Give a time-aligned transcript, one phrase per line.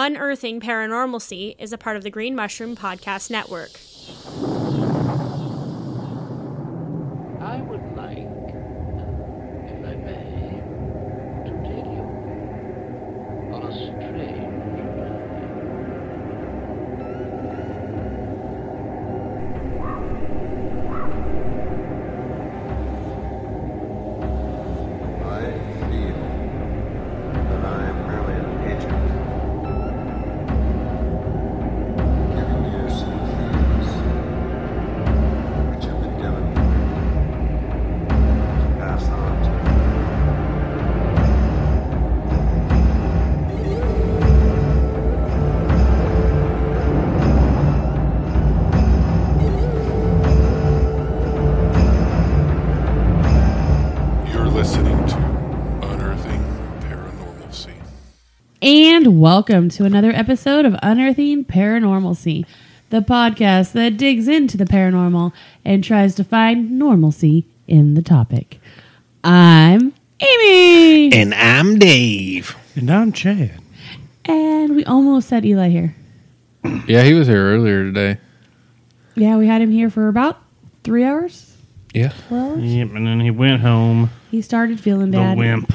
[0.00, 3.80] Unearthing Paranormalcy is a part of the Green Mushroom Podcast Network.
[58.98, 62.44] And welcome to another episode of Unearthing Paranormalcy,
[62.90, 65.32] the podcast that digs into the paranormal
[65.64, 68.58] and tries to find normalcy in the topic.
[69.22, 71.12] I'm Amy.
[71.12, 72.56] And I'm Dave.
[72.74, 73.60] And I'm Chad.
[74.24, 75.94] And we almost had Eli here.
[76.88, 78.18] Yeah, he was here earlier today.
[79.14, 80.42] Yeah, we had him here for about
[80.82, 81.56] three hours.
[81.94, 82.12] Yeah.
[82.30, 84.10] Well, Yep, and then he went home.
[84.32, 85.20] he started feeling bad.
[85.20, 85.38] The bad.
[85.38, 85.72] wimp.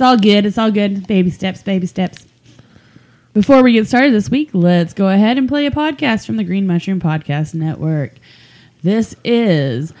[0.00, 0.46] It's all good.
[0.46, 1.06] It's all good.
[1.06, 2.24] Baby steps, baby steps.
[3.32, 6.42] Before we get started this week, let's go ahead and play a podcast from the
[6.42, 8.14] Green Mushroom Podcast Network.
[8.82, 9.92] This is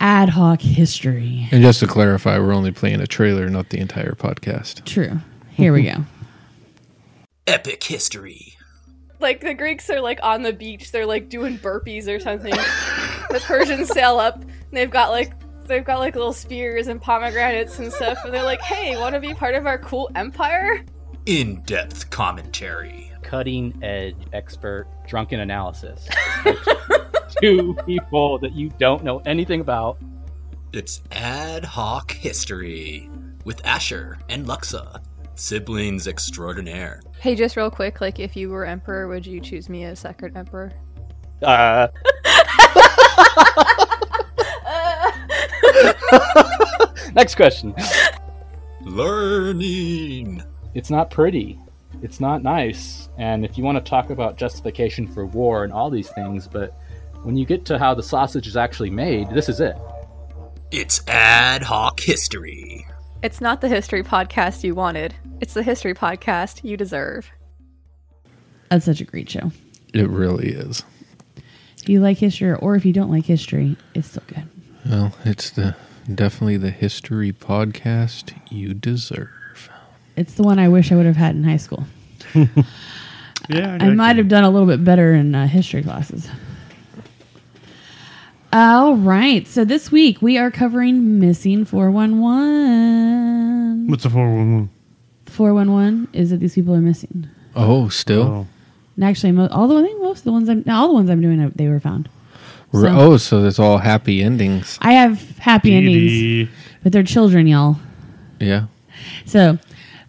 [0.00, 1.48] Ad Hoc History.
[1.50, 4.84] And just to clarify, we're only playing a trailer, not the entire podcast.
[4.84, 5.20] True.
[5.52, 6.04] Here we go.
[7.46, 8.54] Epic history.
[9.18, 12.50] like the Greeks are like on the beach, they're like doing burpees or something.
[13.30, 15.32] the Persians sail up and they've got like
[15.66, 19.20] they've got like little spears and pomegranates and stuff, and they're like, "Hey, want to
[19.20, 20.84] be part of our cool empire?"
[21.26, 23.10] In depth commentary.
[23.22, 26.08] cutting edge expert drunken analysis.
[27.42, 29.98] Two people that you don't know anything about.
[30.72, 33.10] It's ad hoc history
[33.44, 35.02] with Asher and Luxa,
[35.34, 37.00] siblings extraordinaire.
[37.18, 40.36] Hey, just real quick, like if you were emperor, would you choose me as second
[40.36, 40.70] emperor?
[41.42, 41.88] Uh,
[47.14, 47.74] next question.
[48.82, 50.42] Learning.
[50.76, 51.58] It's not pretty.
[52.02, 53.08] It's not nice.
[53.16, 56.78] And if you want to talk about justification for war and all these things, but
[57.22, 59.74] when you get to how the sausage is actually made, this is it.
[60.70, 62.86] It's ad hoc history.
[63.22, 65.14] It's not the history podcast you wanted.
[65.40, 67.30] It's the history podcast you deserve.
[68.68, 69.52] That's such a great show.
[69.94, 70.82] It really is.
[71.78, 74.46] If you like history or if you don't like history, it's still good.
[74.84, 75.74] Well, it's the
[76.14, 79.30] definitely the history podcast you deserve.
[80.16, 81.84] It's the one I wish I would have had in high school.
[83.48, 86.28] Yeah, I might have done a little bit better in uh, history classes.
[88.52, 89.46] All right.
[89.46, 93.86] So this week we are covering Missing 411.
[93.88, 94.70] What's the 411?
[95.26, 97.28] 411 is that these people are missing.
[97.54, 98.22] Oh, still.
[98.22, 98.46] Oh.
[98.96, 101.08] And actually, mo- all the I think most of the ones I'm all the ones
[101.10, 102.08] I'm doing, uh, they were found.
[102.72, 104.76] So- oh, so that's all happy endings.
[104.80, 106.48] I have happy endings, PD.
[106.82, 107.76] but they're children, y'all.
[108.40, 108.66] Yeah.
[109.24, 109.58] So,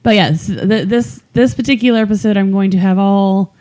[0.08, 3.54] but yes, th- this this particular episode, I'm going to have all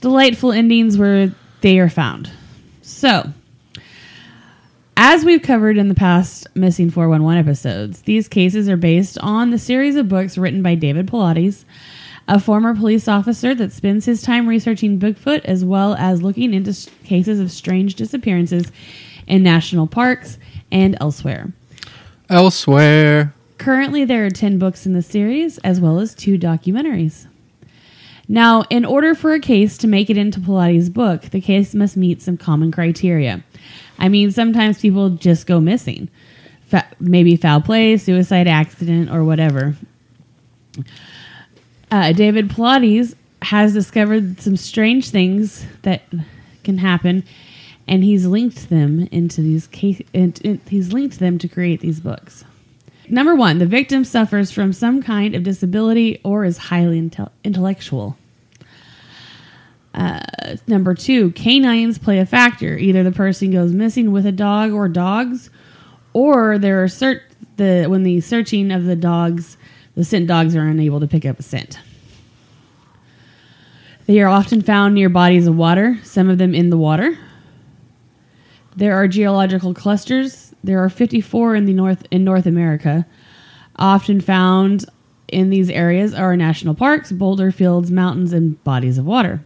[0.00, 2.30] delightful endings where they are found.
[2.80, 3.30] So,
[4.96, 9.58] as we've covered in the past Missing 411 episodes, these cases are based on the
[9.58, 11.66] series of books written by David Paulides,
[12.26, 16.74] a former police officer that spends his time researching Bigfoot as well as looking into
[17.04, 18.72] cases of strange disappearances
[19.26, 20.38] in national parks
[20.72, 21.52] and elsewhere.
[22.30, 23.34] Elsewhere.
[23.60, 27.26] Currently, there are 10 books in the series, as well as two documentaries.
[28.26, 31.94] Now, in order for a case to make it into Paulides' book, the case must
[31.94, 33.44] meet some common criteria.
[33.98, 36.08] I mean, sometimes people just go missing.
[36.68, 39.76] Fa- maybe foul play, suicide accident, or whatever.
[41.90, 46.04] Uh, David Paulides has discovered some strange things that
[46.64, 47.24] can happen,
[47.86, 50.00] and he's linked them into these case.
[50.14, 52.44] in- in- he's linked them to create these books.
[53.10, 58.16] Number one, the victim suffers from some kind of disability or is highly intel- intellectual.
[59.92, 60.20] Uh,
[60.68, 62.78] number two, canines play a factor.
[62.78, 65.50] Either the person goes missing with a dog or dogs,
[66.12, 67.22] or there are cert-
[67.56, 69.56] the when the searching of the dogs,
[69.96, 71.80] the scent dogs are unable to pick up a scent.
[74.06, 77.18] They are often found near bodies of water, some of them in the water.
[78.76, 80.49] There are geological clusters.
[80.62, 83.06] There are 54 in the North in North America,
[83.76, 84.84] often found
[85.28, 89.42] in these areas are national parks, boulder fields, mountains, and bodies of water.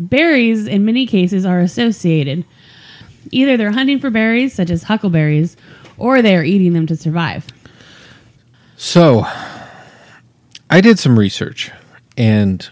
[0.00, 2.44] Berries, in many cases, are associated.
[3.30, 5.56] Either they're hunting for berries, such as huckleberries,
[5.96, 7.46] or they are eating them to survive.
[8.76, 9.24] So,
[10.68, 11.70] I did some research,
[12.16, 12.68] and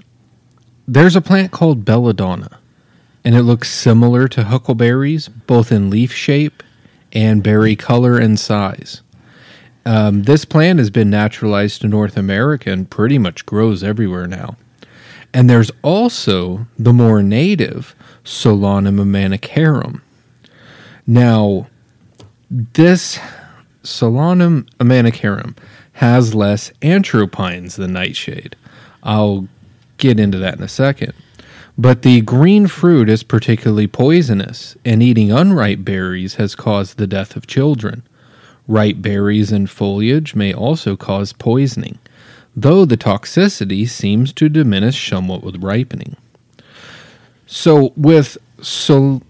[0.89, 2.59] there's a plant called belladonna,
[3.25, 6.60] and it looks similar to huckleberries, both in leaf shape
[7.13, 9.03] and berry color and size.
[9.87, 14.57] Um, this plant has been naturalized to North America and pretty much grows everywhere now.
[15.33, 20.03] And there's also the more native Solanum americanum.
[21.07, 21.69] Now,
[22.51, 23.19] this
[23.83, 25.57] Solanum americanum
[25.95, 28.57] has less atropines than nightshade.
[29.03, 29.49] I'll
[29.97, 31.15] get into that in a second.
[31.81, 37.37] But the green fruit is particularly poisonous, and eating unripe berries has caused the death
[37.37, 38.03] of children.
[38.69, 41.99] Ripe berries and foliage may also cause poisoning,
[42.55, 46.17] though the toxicity seems to diminish somewhat with ripening.
[47.47, 49.23] So, with Sol-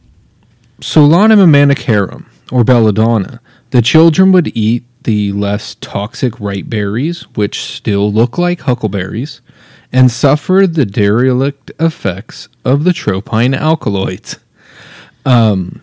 [0.81, 8.13] Solanum americanum, or belladonna, the children would eat the less toxic ripe berries, which still
[8.13, 9.41] look like huckleberries,
[9.93, 14.39] and suffer the deliriant effects of the tropine alkaloids.
[15.25, 15.83] Um,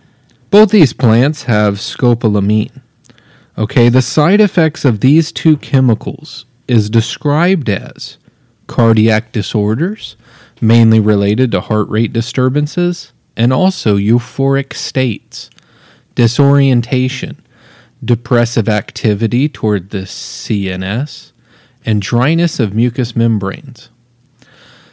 [0.49, 2.81] both these plants have scopolamine.
[3.57, 8.17] Okay, the side effects of these two chemicals is described as
[8.67, 10.15] cardiac disorders,
[10.61, 15.49] mainly related to heart rate disturbances, and also euphoric states,
[16.15, 17.41] disorientation,
[18.03, 21.31] depressive activity toward the CNS,
[21.85, 23.89] and dryness of mucous membranes.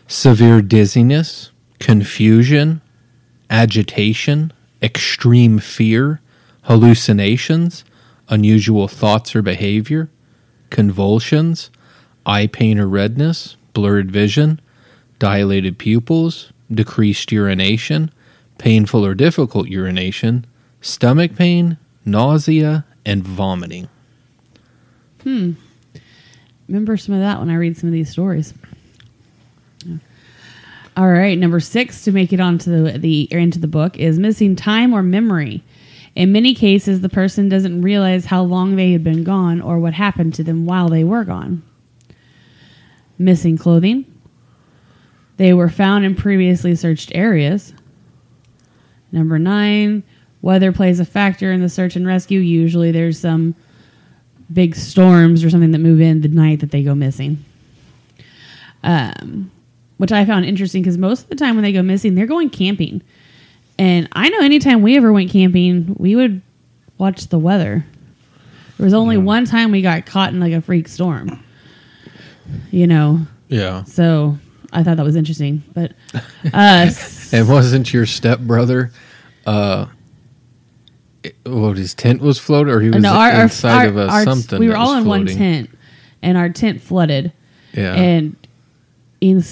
[0.07, 2.81] Severe dizziness, confusion,
[3.51, 4.53] agitation,
[4.83, 6.21] extreme fear,
[6.63, 7.85] hallucinations,
[8.29, 10.11] unusual thoughts or behavior,
[10.71, 11.71] convulsions,
[12.27, 14.61] eye pain or redness, blurred vision,
[15.19, 18.11] dilated pupils, decreased urination,
[18.59, 20.47] painful or difficult urination,
[20.81, 23.89] stomach pain, nausea, and vomiting.
[25.23, 25.53] Hmm.
[26.69, 28.55] Remember some of that when I read some of these stories.
[30.97, 34.55] All right, number six to make it onto the, the into the book is missing
[34.55, 35.65] time or memory.
[36.15, 39.95] In many cases, the person doesn't realize how long they had been gone or what
[39.95, 41.65] happened to them while they were gone.
[43.19, 44.05] Missing clothing.
[45.37, 47.75] They were found in previously searched areas.
[49.11, 50.05] Number nine,
[50.43, 52.39] weather plays a factor in the search and rescue.
[52.39, 53.57] Usually there's some
[54.53, 57.45] big storms or something that move in the night that they go missing.
[58.85, 59.51] Um,
[59.99, 62.51] which I found interesting because most of the time when they go missing, they're going
[62.51, 63.03] camping.
[63.79, 66.43] And I know anytime we ever went camping, we would
[66.99, 67.85] watch the weather.
[68.79, 71.43] There was only one time we got caught in like a freak storm.
[72.71, 73.21] You know.
[73.49, 73.85] Yeah.
[73.85, 74.39] So
[74.73, 75.63] I thought that was interesting.
[75.75, 75.93] But
[76.53, 76.91] uh
[77.33, 78.93] And wasn't your stepbrother,
[79.47, 79.87] uh,
[81.25, 84.09] it- what his tent was floated, or he was no, our, inside our- of a
[84.09, 84.59] our- something?
[84.61, 85.71] We were all in one tent,
[86.23, 87.33] and our tent flooded.
[87.73, 87.95] Yeah.
[87.95, 88.37] And
[89.21, 89.43] in,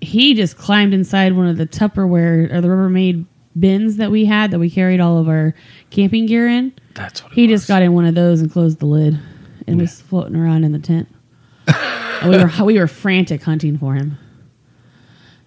[0.00, 3.24] he just climbed inside one of the Tupperware or the Rubbermaid
[3.58, 5.54] bins that we had that we carried all of our
[5.90, 6.72] camping gear in.
[6.94, 9.18] That's what he just got in one of those and closed the lid
[9.66, 11.08] and was floating around in the tent.
[11.66, 14.18] and we were we were frantic hunting for him.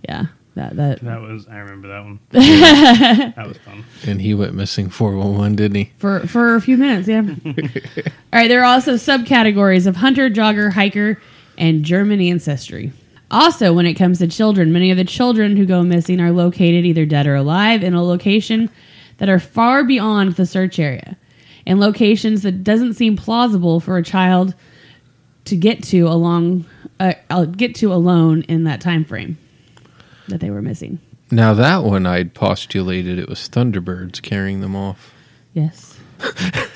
[0.07, 2.19] Yeah, that that That was I remember that one.
[2.29, 3.85] that was fun.
[4.05, 5.91] And he went missing 411, didn't he?
[5.97, 7.07] for for a few minutes.
[7.07, 7.21] Yeah.
[7.45, 8.03] All
[8.33, 8.47] right.
[8.47, 11.19] There are also subcategories of hunter, jogger, hiker,
[11.57, 12.91] and German ancestry.
[13.31, 16.85] Also, when it comes to children, many of the children who go missing are located
[16.85, 18.69] either dead or alive in a location
[19.17, 21.17] that are far beyond the search area,
[21.65, 24.53] in locations that doesn't seem plausible for a child
[25.45, 26.65] to get to along
[26.99, 29.37] uh, uh, get to alone in that time frame
[30.27, 30.99] that they were missing.
[31.31, 35.13] Now, that one I'd postulated it was Thunderbirds carrying them off.
[35.53, 35.97] Yes.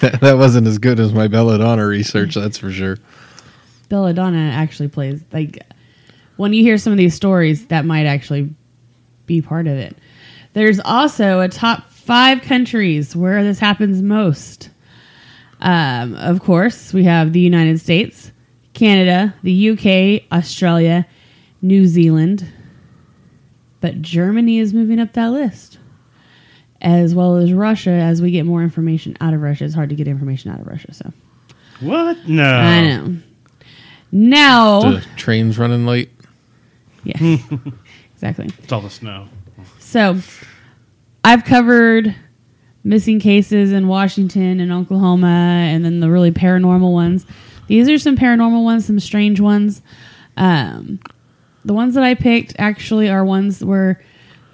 [0.00, 2.98] That, that wasn't as good as my Belladonna research, that's for sure.
[3.90, 5.62] Belladonna actually plays like
[6.36, 8.54] when you hear some of these stories, that might actually
[9.26, 9.94] be part of it.
[10.54, 14.70] There's also a top five countries where this happens most.
[15.60, 18.32] Um, of course, we have the United States,
[18.72, 21.06] Canada, the UK, Australia,
[21.60, 22.46] New Zealand,
[23.82, 25.78] but Germany is moving up that list,
[26.80, 27.90] as well as Russia.
[27.90, 30.66] As we get more information out of Russia, it's hard to get information out of
[30.66, 30.94] Russia.
[30.94, 31.12] So
[31.80, 32.26] What?
[32.26, 32.50] No.
[32.50, 33.16] I know.
[34.12, 36.10] Now, The train's running late.
[37.04, 37.16] yeah,
[38.14, 38.48] exactly.
[38.62, 39.28] It's all the snow.
[39.78, 40.18] So,
[41.24, 42.14] I've covered
[42.82, 47.26] missing cases in Washington and Oklahoma, and then the really paranormal ones.
[47.66, 49.82] These are some paranormal ones, some strange ones.
[50.36, 50.98] Um,
[51.64, 54.02] the ones that I picked actually are ones where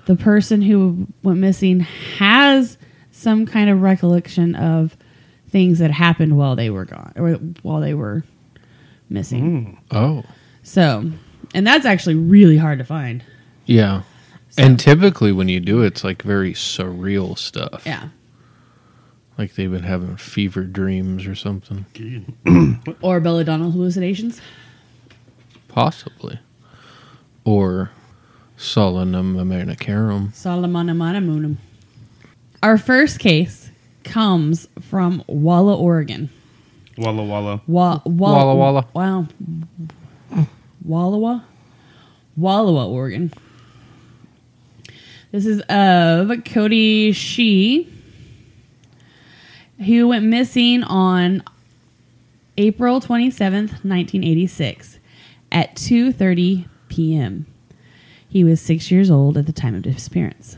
[0.07, 2.77] the person who went missing has
[3.13, 4.97] some kind of recollection of
[5.49, 8.25] things that happened while they were gone or while they were
[9.09, 9.79] missing.
[9.91, 9.97] Hmm.
[9.97, 10.25] Oh,
[10.63, 11.11] So,
[11.55, 13.23] and that's actually really hard to find.
[13.67, 14.03] yeah.
[14.59, 17.83] And typically, when you do it, it's like very surreal stuff.
[17.85, 18.09] Yeah.
[19.37, 21.85] Like they've been having fever dreams or something.
[23.03, 24.41] Or belladonna hallucinations.
[25.69, 26.39] Possibly.
[27.45, 27.91] Or
[28.57, 30.33] Solanum Americanum.
[30.35, 31.57] Solomon Amanamunum.
[32.63, 33.71] Our first case
[34.05, 36.31] comes from Walla, Oregon.
[36.99, 37.61] Walla Walla.
[37.67, 38.87] Wa- Walla Walla.
[38.95, 39.27] Wow.
[40.87, 41.43] Wallowa?
[42.39, 43.33] Wallowa, Oregon.
[45.33, 47.93] This is of Cody Shee,
[49.85, 51.43] who went missing on
[52.57, 54.99] April 27th, 1986
[55.53, 57.47] at 2.30 p.m.
[58.29, 60.57] He was six years old at the time of disappearance.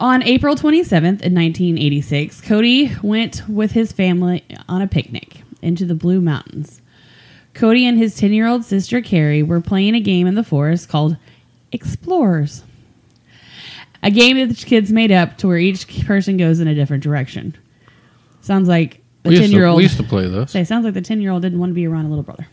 [0.00, 5.94] On April 27th, in 1986, Cody went with his family on a picnic into the
[5.94, 6.80] Blue Mountains.
[7.54, 10.88] Cody and his 10 year old sister Carrie were playing a game in the forest
[10.88, 11.16] called
[11.70, 12.64] Explorers.
[14.02, 17.02] A game that the kids made up to where each person goes in a different
[17.02, 17.56] direction.
[18.40, 19.76] Sounds like the 10 year old.
[19.76, 20.50] we used to play this.
[20.52, 22.46] Say, sounds like the 10 year old didn't want to be around a little brother.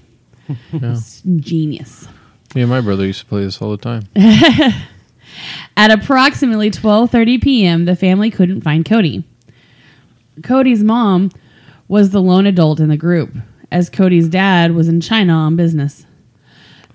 [0.73, 0.97] Yeah.
[1.37, 2.07] Genius.
[2.55, 4.07] Me and my brother used to play this all the time.
[5.77, 9.23] At approximately 12:30 p.m., the family couldn't find Cody.
[10.43, 11.31] Cody's mom
[11.87, 13.35] was the lone adult in the group,
[13.71, 16.05] as Cody's dad was in China on business.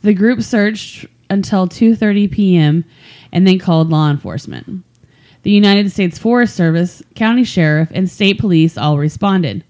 [0.02, 2.84] The group searched until 2:30 p.m.
[3.32, 4.84] and then called law enforcement.
[5.42, 9.64] The United States Forest Service, county sheriff, and state police all responded.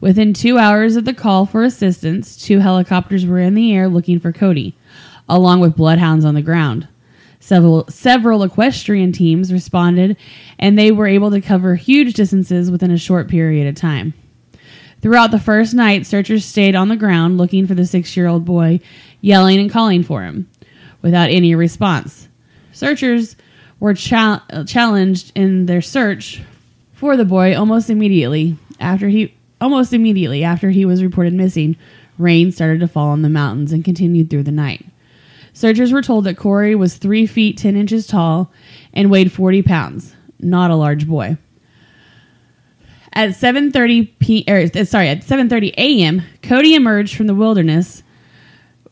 [0.00, 4.20] Within 2 hours of the call for assistance, two helicopters were in the air looking
[4.20, 4.76] for Cody,
[5.28, 6.86] along with bloodhounds on the ground.
[7.46, 10.16] Several several equestrian teams responded,
[10.58, 14.14] and they were able to cover huge distances within a short period of time.
[15.00, 18.44] Throughout the first night, searchers stayed on the ground looking for the six year old
[18.44, 18.80] boy,
[19.20, 20.50] yelling and calling for him,
[21.02, 22.26] without any response.
[22.72, 23.36] Searchers
[23.78, 26.42] were chal- challenged in their search
[26.94, 31.76] for the boy almost immediately after he almost immediately after he was reported missing.
[32.18, 34.84] Rain started to fall on the mountains and continued through the night.
[35.56, 38.52] Searchers were told that Corey was three feet ten inches tall
[38.92, 40.14] and weighed forty pounds.
[40.38, 41.38] Not a large boy.
[43.14, 44.44] At 7:30 p.
[44.46, 48.02] Or, uh, sorry, at 7:30 a.m., Cody emerged from the wilderness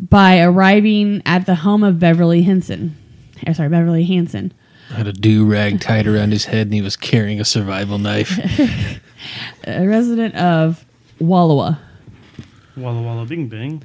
[0.00, 2.96] by arriving at the home of Beverly Henson.
[3.46, 4.50] eh, Sorry, Beverly Hanson,
[4.88, 8.38] Had a do rag tied around his head and he was carrying a survival knife.
[9.66, 10.86] a resident of
[11.20, 11.78] Wallowa.
[12.74, 13.82] Walla Walla Bing Bing.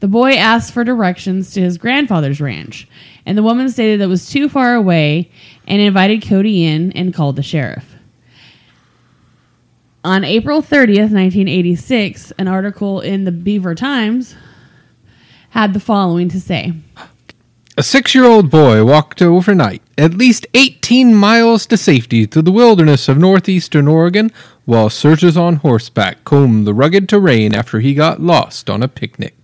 [0.00, 2.88] The boy asked for directions to his grandfather's ranch,
[3.26, 5.30] and the woman stated that it was too far away
[5.68, 7.96] and invited Cody in and called the sheriff.
[10.02, 14.34] On April 30th, 1986, an article in the Beaver Times
[15.50, 16.72] had the following to say
[17.76, 22.50] A six year old boy walked overnight, at least 18 miles to safety through the
[22.50, 24.32] wilderness of northeastern Oregon,
[24.64, 29.34] while searchers on horseback combed the rugged terrain after he got lost on a picnic.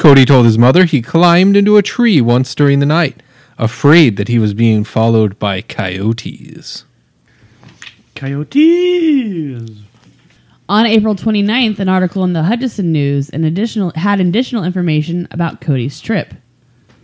[0.00, 3.22] Cody told his mother he climbed into a tree once during the night,
[3.58, 6.86] afraid that he was being followed by coyotes.
[8.14, 9.70] Coyotes.
[10.70, 15.60] On April 29th, an article in the Hutchinson News and additional, had additional information about
[15.60, 16.32] Cody's trip.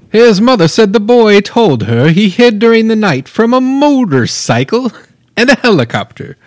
[0.09, 4.91] His mother said the boy told her he hid during the night from a motorcycle
[5.37, 6.39] and a helicopter.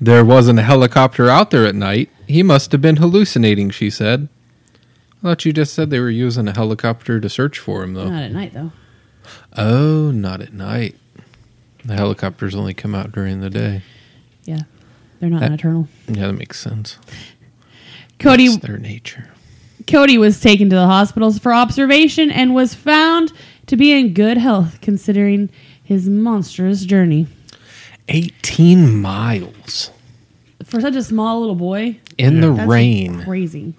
[0.00, 2.10] There wasn't a helicopter out there at night.
[2.26, 4.28] He must have been hallucinating, she said.
[5.18, 8.08] I thought you just said they were using a helicopter to search for him, though.
[8.08, 8.72] Not at night, though.
[9.56, 10.96] Oh, not at night.
[11.84, 13.82] The helicopters only come out during the day.
[14.44, 14.60] Yeah,
[15.20, 15.88] they're not That- nocturnal.
[16.06, 16.98] Yeah, that makes sense.
[18.18, 19.30] Cody That's their nature.
[19.86, 23.32] Cody was taken to the hospitals for observation and was found
[23.66, 25.50] to be in good health considering
[25.82, 27.26] his monstrous journey.
[28.08, 29.90] 18 miles
[30.64, 33.74] For such a small little boy, in the that's rain crazy.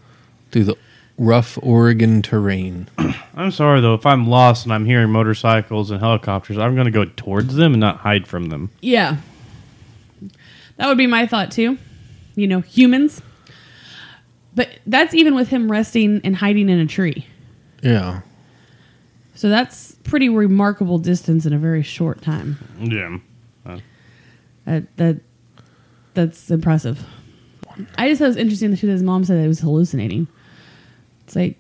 [0.52, 0.78] through the
[1.20, 2.90] rough Oregon terrain.
[3.36, 6.92] I'm sorry though, if I'm lost and I'm hearing motorcycles and helicopters, I'm going to
[6.92, 8.72] go towards them and not hide from them.
[8.82, 9.18] Yeah.
[10.78, 11.78] That would be my thought too.
[12.36, 13.22] You know, humans.
[14.56, 17.28] But that's even with him resting and hiding in a tree.
[17.84, 18.22] Yeah.
[19.36, 22.58] So that's pretty remarkable distance in a very short time.
[22.80, 23.18] Yeah.
[23.66, 23.80] Uh,
[24.66, 25.20] That that
[26.14, 27.06] that's impressive.
[27.98, 29.60] I just thought it was interesting the truth that his mom said that he was
[29.62, 30.28] hallucinating.
[31.30, 31.58] It's like,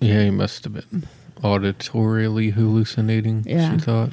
[0.00, 1.06] Yeah, he must have been
[1.44, 3.44] auditorially hallucinating.
[3.46, 3.76] Yeah.
[3.76, 4.10] She thought.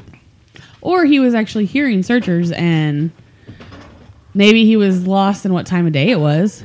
[0.82, 3.10] or he was actually hearing searchers and
[4.36, 6.64] maybe he was lost in what time of day it was.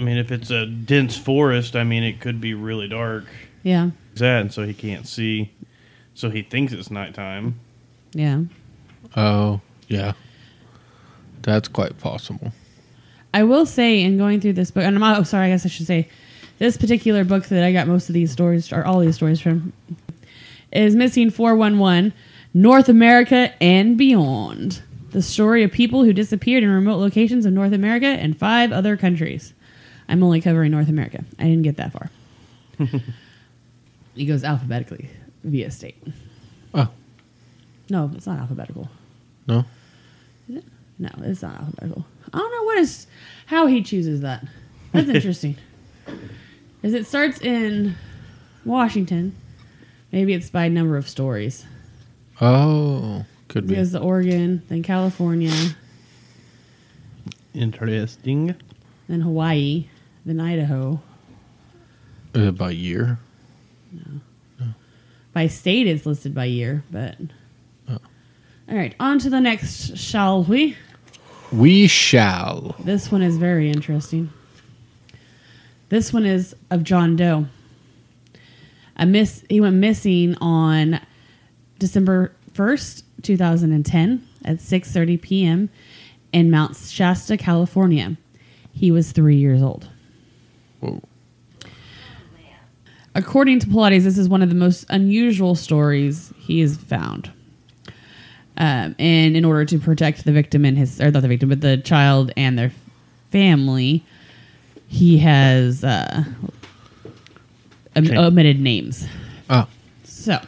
[0.00, 3.26] I mean, if it's a dense forest, I mean, it could be really dark.
[3.62, 3.90] Yeah.
[4.16, 5.52] That, and so he can't see.
[6.14, 7.60] So he thinks it's nighttime.
[8.14, 8.40] Yeah.
[9.16, 10.14] Oh, yeah.
[11.42, 12.52] That's quite possible.
[13.34, 15.68] I will say, in going through this book, and I'm oh, sorry, I guess I
[15.68, 16.08] should say,
[16.58, 19.72] this particular book that I got most of these stories, or all these stories from,
[20.70, 22.12] is Missing 411
[22.54, 24.82] North America and Beyond.
[25.10, 28.96] The story of people who disappeared in remote locations of North America and five other
[28.96, 29.52] countries.
[30.08, 31.24] I'm only covering North America.
[31.38, 32.10] I didn't get that far.
[34.14, 35.08] he goes alphabetically
[35.44, 35.96] via state.
[36.74, 36.88] Oh,
[37.88, 38.88] No, it's not alphabetical.
[39.46, 39.64] no?
[40.48, 42.06] No, it's not alphabetical.
[42.32, 43.06] I don't know what is
[43.46, 44.44] how he chooses that.
[44.92, 45.56] That's interesting.
[46.82, 47.94] Is it starts in
[48.64, 49.34] Washington?
[50.10, 51.64] Maybe it's by number of stories.
[52.40, 53.74] Oh, could He be.
[53.76, 55.52] goes to Oregon, then California,
[57.54, 58.54] Interesting.
[59.08, 59.86] then Hawaii,
[60.24, 61.00] then Idaho.
[62.34, 63.18] Uh, by year?
[63.92, 64.66] No.
[65.34, 67.16] By state, it's listed by year, but.
[67.88, 67.98] Oh.
[68.68, 70.76] All right, on to the next, shall we?
[71.52, 72.74] We shall.
[72.78, 74.30] This one is very interesting.
[75.90, 77.46] This one is of John Doe.
[78.96, 81.00] A miss he went missing on
[81.78, 85.70] December 1st, 2010 at 6:30 p.m.
[86.32, 88.16] in Mount Shasta, California.
[88.72, 89.88] He was 3 years old.
[90.80, 91.02] Whoa.
[93.14, 97.30] According to Paulides, this is one of the most unusual stories he has found.
[98.56, 101.60] Um, and in order to protect the victim and his, or not the victim, but
[101.62, 102.70] the child and their
[103.30, 104.04] family,
[104.88, 106.24] he has uh,
[107.96, 109.06] om- omitted names.
[109.48, 109.66] Oh,
[110.04, 110.38] So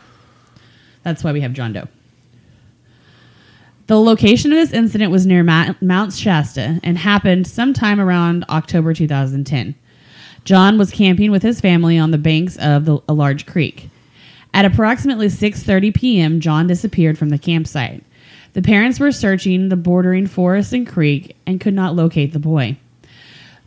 [1.02, 1.88] that's why we have John Doe.
[3.86, 8.94] The location of this incident was near Ma- Mount Shasta and happened sometime around October
[8.94, 9.74] 2010.
[10.44, 13.88] John was camping with his family on the banks of the, a large creek.
[14.54, 18.04] At approximately 6:30 p.m., John disappeared from the campsite.
[18.52, 22.76] The parents were searching the bordering forest and creek and could not locate the boy.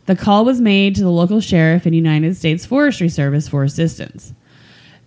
[0.06, 4.32] The call was made to the local sheriff and United States Forestry Service for assistance.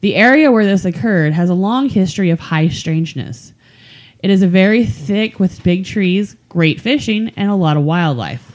[0.02, 3.52] The area where this occurred has a long history of high strangeness.
[4.20, 8.52] It is a very thick with big trees, great fishing, and a lot of wildlife.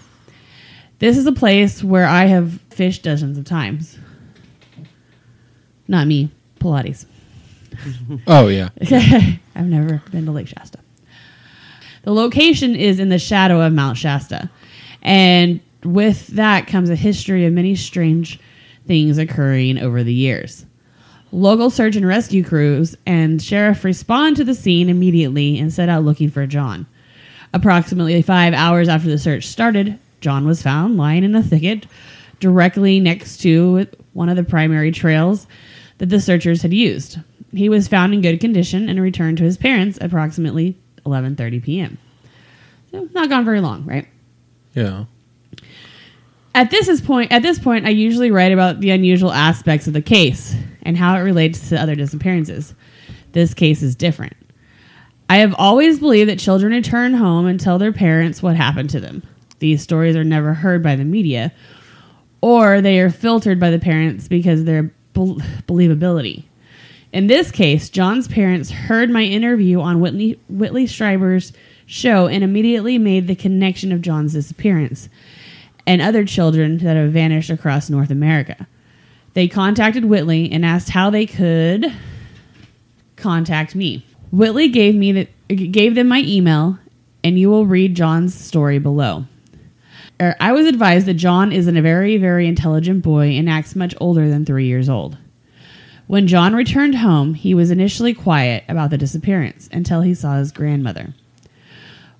[1.00, 3.98] This is a place where I have fished dozens of times.
[5.88, 7.06] Not me, Paulides.
[8.26, 8.70] oh yeah.
[9.54, 10.78] I've never been to Lake Shasta.
[12.02, 14.50] The location is in the shadow of Mount Shasta.
[15.02, 18.38] And with that comes a history of many strange
[18.86, 20.64] things occurring over the years.
[21.32, 26.04] Local search and rescue crews and sheriff respond to the scene immediately and set out
[26.04, 26.86] looking for John.
[27.52, 31.86] Approximately five hours after the search started, John was found lying in a thicket
[32.38, 35.46] directly next to one of the primary trails
[35.98, 37.18] that the searchers had used.
[37.52, 41.98] He was found in good condition and returned to his parents approximately 11:30 p.m.
[42.90, 44.06] So not gone very long, right?
[44.74, 45.04] Yeah.
[46.54, 49.92] At this is point at this point I usually write about the unusual aspects of
[49.92, 52.74] the case and how it relates to other disappearances.
[53.32, 54.34] This case is different.
[55.28, 59.00] I have always believed that children return home and tell their parents what happened to
[59.00, 59.22] them.
[59.58, 61.52] These stories are never heard by the media
[62.40, 66.44] or they are filtered by the parents because their bel- believability.
[67.12, 71.52] In this case, John's parents heard my interview on Whitley, Whitley Strieber's
[71.86, 75.08] show and immediately made the connection of John's disappearance
[75.86, 78.66] and other children that have vanished across North America.
[79.34, 81.92] They contacted Whitley and asked how they could
[83.16, 84.04] contact me.
[84.30, 86.78] Whitley gave me the, gave them my email,
[87.22, 89.24] and you will read John's story below.
[90.20, 93.94] Er, I was advised that John is a very, very intelligent boy and acts much
[94.00, 95.18] older than three years old.
[96.06, 100.52] When John returned home, he was initially quiet about the disappearance until he saw his
[100.52, 101.14] grandmother.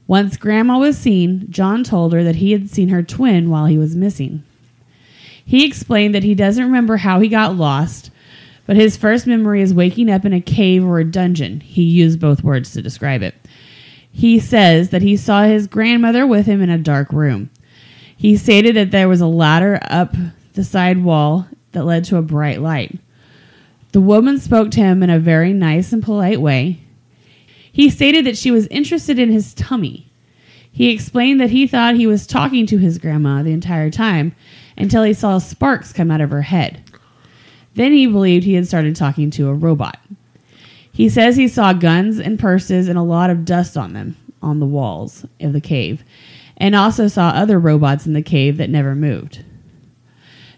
[0.07, 3.79] Once Grandma was seen, John told her that he had seen her twin while he
[3.79, 4.45] was missing.
[5.45, 8.11] He explained that he doesn't remember how he got lost,
[8.67, 11.61] but his first memory is waking up in a cave or a dungeon.
[11.61, 13.35] He used both words to describe it.
[14.11, 17.51] He says that he saw his grandmother with him in a dark room.
[18.17, 20.15] He stated that there was a ladder up
[20.55, 22.99] the side wall that led to a bright light.
[23.93, 26.81] The woman spoke to him in a very nice and polite way.
[27.71, 30.07] He stated that she was interested in his tummy.
[30.73, 34.35] He explained that he thought he was talking to his grandma the entire time
[34.77, 36.83] until he saw sparks come out of her head.
[37.75, 39.99] Then he believed he had started talking to a robot.
[40.91, 44.61] He says he saw guns and purses and a lot of dust on them on
[44.61, 46.03] the walls of the cave,
[46.57, 49.45] and also saw other robots in the cave that never moved.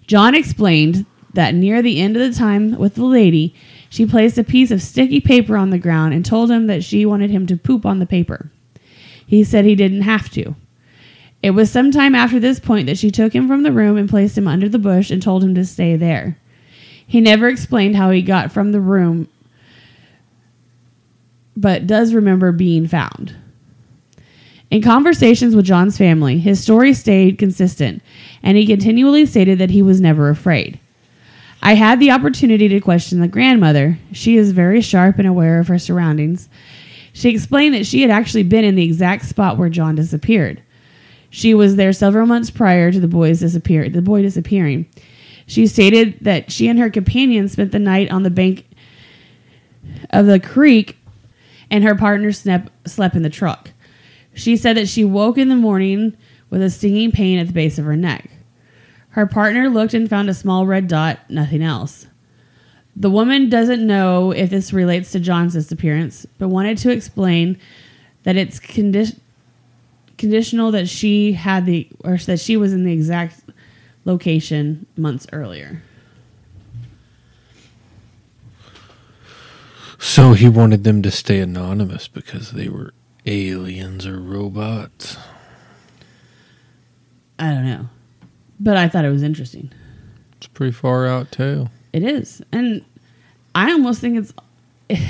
[0.06, 3.54] John explained that near the end of the time with the lady,
[3.90, 7.04] she placed a piece of sticky paper on the ground and told him that she
[7.04, 8.50] wanted him to poop on the paper.
[9.26, 10.54] He said he didn't have to.
[11.42, 14.08] It was some time after this point that she took him from the room and
[14.08, 16.38] placed him under the bush and told him to stay there.
[17.06, 19.28] He never explained how he got from the room,
[21.56, 23.36] but does remember being found.
[24.70, 28.02] In conversations with John's family, his story stayed consistent,
[28.42, 30.78] and he continually stated that he was never afraid.
[31.62, 33.98] I had the opportunity to question the grandmother.
[34.12, 36.48] She is very sharp and aware of her surroundings.
[37.12, 40.62] She explained that she had actually been in the exact spot where John disappeared.
[41.30, 44.86] She was there several months prior to the boy's disappear the boy disappearing.
[45.46, 48.66] She stated that she and her companion spent the night on the bank
[50.10, 50.96] of the creek
[51.70, 53.70] and her partner slept, slept in the truck.
[54.38, 56.16] She said that she woke in the morning
[56.48, 58.30] with a stinging pain at the base of her neck.
[59.10, 62.06] Her partner looked and found a small red dot, nothing else.
[62.94, 67.58] The woman doesn't know if this relates to John's disappearance, but wanted to explain
[68.22, 69.18] that it's condi-
[70.18, 73.40] conditional that she had the or that she was in the exact
[74.04, 75.82] location months earlier.
[79.98, 82.94] So he wanted them to stay anonymous because they were
[83.28, 85.16] aliens or robots.
[87.38, 87.88] I don't know.
[88.58, 89.70] But I thought it was interesting.
[90.36, 91.70] It's a pretty far out tale.
[91.92, 92.42] It is.
[92.52, 92.84] And
[93.54, 94.32] I almost think it's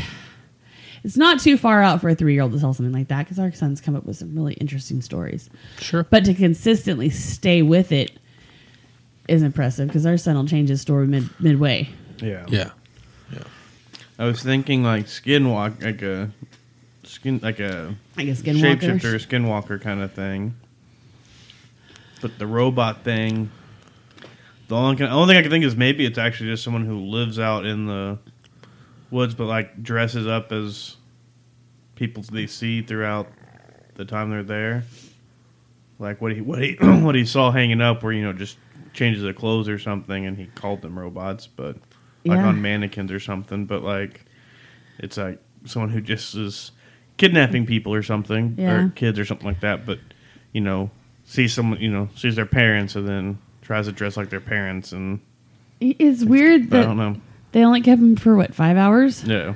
[1.04, 3.52] it's not too far out for a 3-year-old to tell something like that cuz our
[3.52, 5.48] son's come up with some really interesting stories.
[5.78, 6.04] Sure.
[6.04, 8.18] But to consistently stay with it
[9.28, 11.88] is impressive because our son will change his story mid midway.
[12.20, 12.44] Yeah.
[12.48, 12.70] Yeah.
[14.18, 16.30] I was thinking like skinwalk, like a
[17.08, 18.78] skin, like a Like a skinwalker?
[18.78, 20.54] shapeshifter, skinwalker kind of thing.
[22.20, 23.50] But the robot thing,
[24.68, 27.38] the only, only thing I can think is maybe it's actually just someone who lives
[27.38, 28.18] out in the
[29.10, 30.96] woods, but like dresses up as
[31.94, 33.28] people they see throughout
[33.94, 34.84] the time they're there.
[36.00, 38.56] Like what he what he what he saw hanging up, where you know just
[38.92, 41.76] changes their clothes or something, and he called them robots, but
[42.24, 42.46] like Yeah.
[42.48, 43.66] on mannequins or something.
[43.66, 44.24] But like
[44.98, 46.72] it's like someone who just is
[47.18, 48.72] kidnapping people or something, Yeah.
[48.86, 49.84] or kids or something like that.
[49.84, 49.98] But
[50.52, 50.90] you know,
[51.24, 54.92] sees someone you know sees their parents and then tries to dress like their parents,
[54.92, 55.20] and
[55.80, 57.16] It's weird I don't know.
[57.52, 59.22] they only kept him for what, 5 hours?
[59.24, 59.54] Yeah,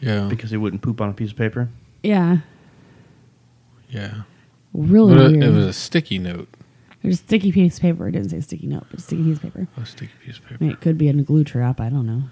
[0.00, 0.28] Yeah.
[0.28, 1.68] because he wouldn't poop on a piece of paper.
[2.02, 2.38] Yeah.
[3.90, 4.22] Yeah.
[4.72, 5.42] Really But it, weird.
[5.44, 6.48] it was a sticky note.
[7.02, 8.08] There's a sticky piece of paper.
[8.08, 9.66] It didn't say sticky note, but a sticky piece of paper.
[9.76, 10.64] Oh, a sticky piece of I paper.
[10.64, 11.80] mean, it could be in a glue trap.
[11.80, 12.22] I don't know.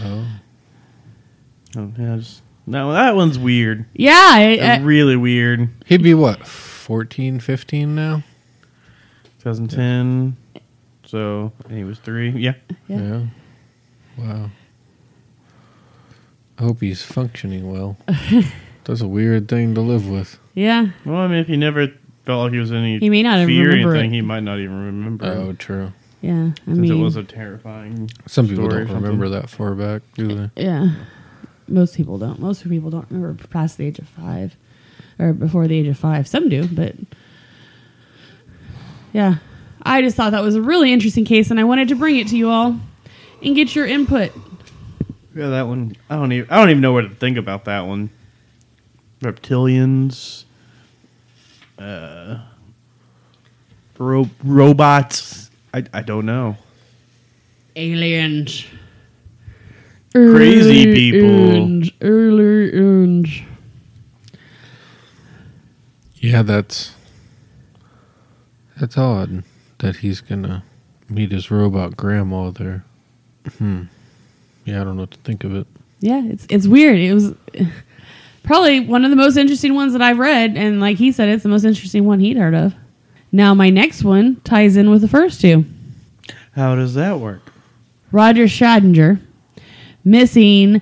[0.00, 0.26] Oh.
[1.76, 3.86] Oh, yeah, just, no, that one's weird.
[3.94, 5.68] Yeah, I, That's I- really weird.
[5.86, 8.22] He'd be what, 14, 15 now?
[9.40, 10.36] 2010.
[11.06, 12.30] So he was three.
[12.30, 12.54] Yeah.
[12.86, 13.22] Yeah.
[14.18, 14.50] Wow.
[16.58, 17.96] I hope he's functioning well.
[18.84, 20.38] That's a weird thing to live with.
[20.54, 20.88] yeah.
[21.04, 21.88] Well, I mean, if he never
[22.24, 24.16] felt like he was in any He may not even fear or remember anything, it.
[24.16, 25.26] he might not even remember.
[25.26, 25.92] Oh, true.
[26.20, 26.50] Yeah.
[26.52, 28.10] I since mean, it was a terrifying.
[28.26, 29.04] Some people story or don't something.
[29.04, 30.62] remember that far back, do they?
[30.62, 30.94] yeah.
[31.68, 32.40] Most people don't.
[32.40, 34.56] Most people don't remember past the age of five
[35.18, 36.26] or before the age of five.
[36.26, 36.94] Some do, but
[39.12, 39.36] yeah.
[39.82, 42.28] I just thought that was a really interesting case and I wanted to bring it
[42.28, 42.78] to you all
[43.42, 44.32] and get your input.
[45.34, 45.96] Yeah, that one.
[46.10, 46.50] I don't even.
[46.50, 48.10] I don't even know what to think about that one.
[49.20, 50.44] Reptilians.
[51.78, 52.38] Uh.
[53.98, 55.50] Ro- robots.
[55.74, 56.56] I, I don't know.
[57.76, 58.64] Aliens.
[60.12, 61.28] Crazy people.
[61.30, 61.90] Aliens.
[62.00, 63.42] Aliens.
[66.16, 66.94] Yeah, that's
[68.78, 69.44] that's odd
[69.78, 70.64] that he's gonna
[71.08, 72.84] meet his robot grandma there.
[73.58, 73.84] Hmm.
[74.64, 75.66] Yeah, I don't know what to think of it.
[76.00, 76.98] Yeah, it's it's weird.
[76.98, 77.34] It was
[78.42, 81.42] probably one of the most interesting ones that I've read, and like he said, it's
[81.42, 82.74] the most interesting one he'd heard of.
[83.30, 85.64] Now my next one ties in with the first two.
[86.52, 87.42] How does that work?
[88.10, 89.20] Roger Schadinger,
[90.10, 90.80] missing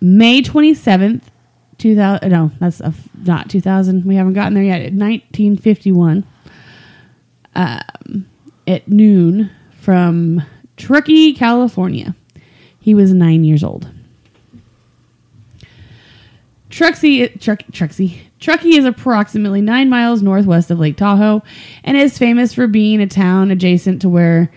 [0.00, 1.30] May twenty seventh,
[1.78, 2.30] two thousand.
[2.30, 4.04] No, that's a, not two thousand.
[4.04, 4.92] We haven't gotten there yet.
[4.92, 6.24] Nineteen fifty one.
[7.54, 8.28] Um,
[8.68, 9.50] at noon
[9.80, 10.42] from
[10.76, 12.14] Truckee, California.
[12.78, 13.88] He was nine years old.
[16.70, 21.42] Truxie, Truck, Truxie, Truckee is approximately nine miles northwest of Lake Tahoe
[21.82, 24.52] and is famous for being a town adjacent to where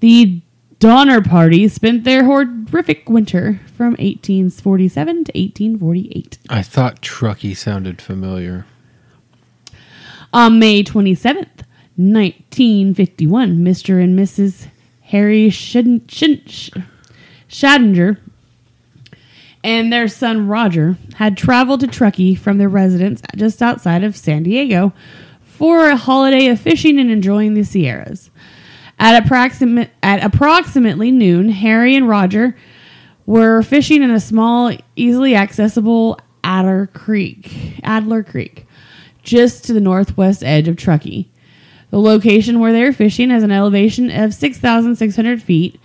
[0.00, 0.40] the
[0.78, 6.38] Donner Party spent their horrific winter from 1847 to 1848.
[6.50, 8.66] I thought Truckee sounded familiar.
[10.32, 11.62] On May 27th,
[11.96, 14.02] 1951, Mr.
[14.02, 14.66] and Mrs.
[15.04, 16.70] Harry Shin- Shin- Sh-
[17.48, 18.18] Shadinger
[19.64, 24.42] and their son Roger had traveled to Truckee from their residence just outside of San
[24.42, 24.92] Diego
[25.40, 28.30] for a holiday of fishing and enjoying the Sierras.
[28.98, 32.56] At, approximate, at approximately noon, Harry and Roger
[33.26, 38.66] were fishing in a small, easily accessible Adler Creek, Adler Creek,
[39.22, 41.30] just to the northwest edge of Truckee.
[41.90, 45.80] The location where they were fishing has an elevation of 6,600 feet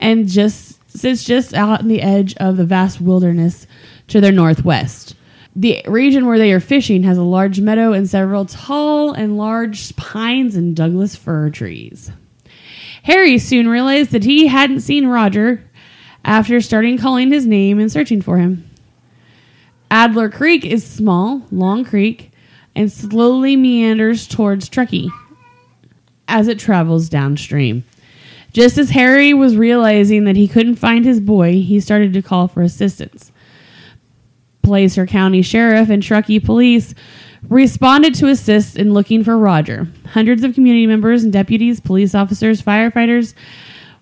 [0.00, 3.66] and just sits just out on the edge of the vast wilderness
[4.08, 5.16] to their northwest.
[5.56, 9.94] The region where they are fishing has a large meadow and several tall and large
[9.96, 12.10] pines and Douglas fir trees.
[13.04, 15.62] Harry soon realized that he hadn't seen Roger
[16.24, 18.68] after starting calling his name and searching for him.
[19.90, 22.30] Adler Creek is small, long creek,
[22.74, 25.10] and slowly meanders towards Truckee
[26.26, 27.84] as it travels downstream.
[28.52, 32.48] Just as Harry was realizing that he couldn't find his boy, he started to call
[32.48, 33.30] for assistance.
[34.62, 36.94] Placer County Sheriff and Truckee Police
[37.48, 39.88] responded to assist in looking for Roger.
[40.06, 43.34] Hundreds of community members and deputies, police officers, firefighters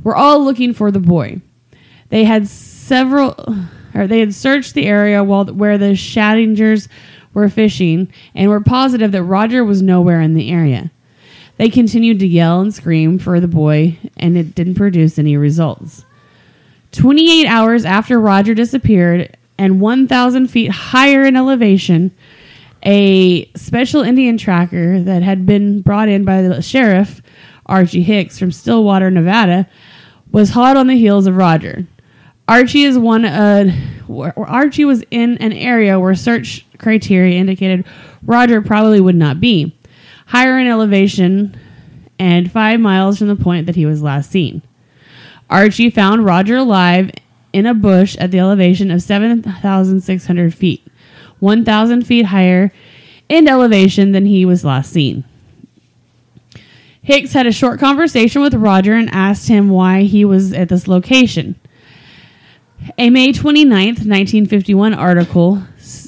[0.03, 1.41] were all looking for the boy.
[2.09, 3.35] They had several,
[3.95, 6.89] or they had searched the area while where the Shadingers
[7.35, 10.91] were fishing and were positive that Roger was nowhere in the area.
[11.57, 16.05] They continued to yell and scream for the boy, and it didn't produce any results.
[16.93, 22.11] 28 hours after Roger disappeared and 1,000 feet higher in elevation,
[22.85, 27.23] a special Indian tracker that had been brought in by the sheriff,
[27.67, 29.69] Archie Hicks from Stillwater, Nevada,
[30.31, 31.87] was hot on the heels of Roger.
[32.49, 33.71] Archie is one uh,
[34.37, 37.87] Archie was in an area where search criteria indicated
[38.25, 39.75] Roger probably would not be
[40.27, 41.59] higher in elevation
[42.19, 44.63] and five miles from the point that he was last seen.
[45.49, 47.11] Archie found Roger alive
[47.53, 50.87] in a bush at the elevation of 7,600 feet,
[51.43, 52.73] 1,000 feet higher
[53.29, 55.25] in elevation than he was last seen.
[57.03, 60.87] Hicks had a short conversation with Roger and asked him why he was at this
[60.87, 61.57] location.
[62.97, 65.65] A May 29th, 1951 article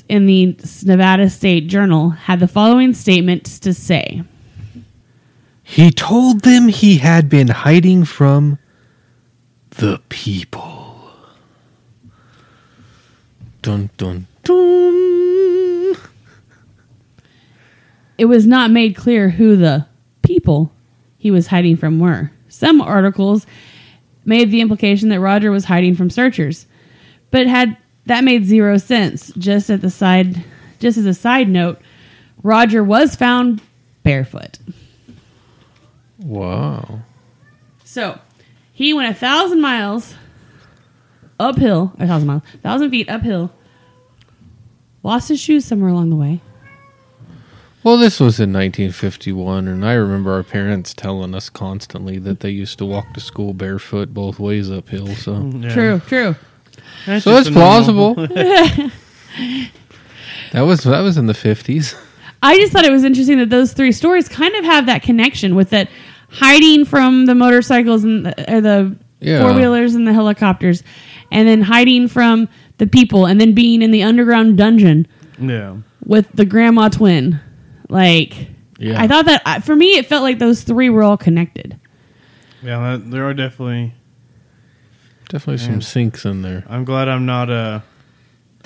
[0.09, 4.23] in the Nevada State Journal had the following statement to say
[5.65, 8.59] He told them he had been hiding from
[9.71, 11.11] the people.
[13.63, 14.84] Dun dun dun.
[18.17, 19.87] It was not made clear who the
[20.23, 20.73] people
[21.19, 22.31] he was hiding from were.
[22.49, 23.47] Some articles
[24.25, 26.67] made the implication that Roger was hiding from searchers,
[27.31, 29.33] but had that made zero sense.
[29.37, 30.45] Just at the side,
[30.79, 31.81] just as a side note,
[32.43, 33.63] Roger was found
[34.03, 34.59] barefoot.
[36.19, 37.01] Wow.
[37.85, 38.19] So
[38.73, 40.15] he went a thousand miles
[41.41, 43.51] uphill, a thousand miles, thousand feet uphill.
[45.03, 46.41] Lost his shoes somewhere along the way.
[47.85, 52.49] Well, this was in 1951, and I remember our parents telling us constantly that they
[52.49, 55.09] used to walk to school barefoot both ways uphill.
[55.09, 56.35] So, True, true.
[57.05, 58.15] That's so it's plausible.
[58.15, 58.91] that
[60.53, 61.95] was that was in the 50s.
[62.43, 65.55] I just thought it was interesting that those three stories kind of have that connection
[65.55, 65.91] with that
[66.31, 69.43] hiding from the motorcycles and the, or the Yeah.
[69.43, 70.83] four wheelers and the helicopters,
[71.31, 75.07] and then hiding from the people, and then being in the underground dungeon
[75.39, 75.77] yeah.
[76.05, 77.41] with the grandma twin.
[77.89, 79.01] Like, Yeah.
[79.01, 81.79] I thought that for me, it felt like those three were all connected.
[82.63, 83.93] Yeah, that, there are definitely.
[85.29, 85.81] Definitely some Yeah.
[85.81, 86.65] sinks in there.
[86.69, 87.83] I'm glad I'm not a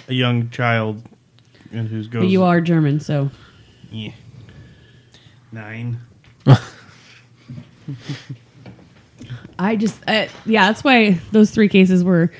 [0.08, 1.02] a young child
[1.72, 2.22] and who's goes.
[2.22, 3.30] But you are German, so
[3.90, 4.12] Yeah.
[5.52, 5.98] Nine.
[9.58, 12.30] I just, uh, yeah, that's why those three cases were.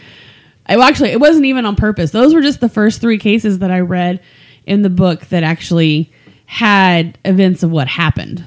[0.67, 2.11] I, well, actually, it wasn't even on purpose.
[2.11, 4.21] Those were just the first three cases that I read
[4.67, 6.13] in the book that actually
[6.51, 8.43] had events of what happened,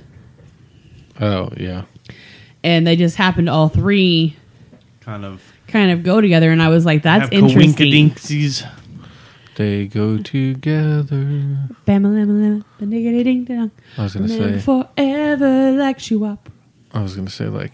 [1.20, 1.84] Oh yeah.
[2.64, 3.48] and they just happened.
[3.48, 4.36] All three
[5.02, 5.42] Kind of.
[5.68, 8.12] kind of go together, and I was like, "That's have interesting."
[9.56, 11.58] They go together.
[11.86, 13.70] Bam-a-lam-a-lam, ba-ding-a-ding-dong.
[13.98, 14.66] I was gonna Never say.
[14.66, 16.50] forever like you up.
[16.94, 17.74] I was gonna say like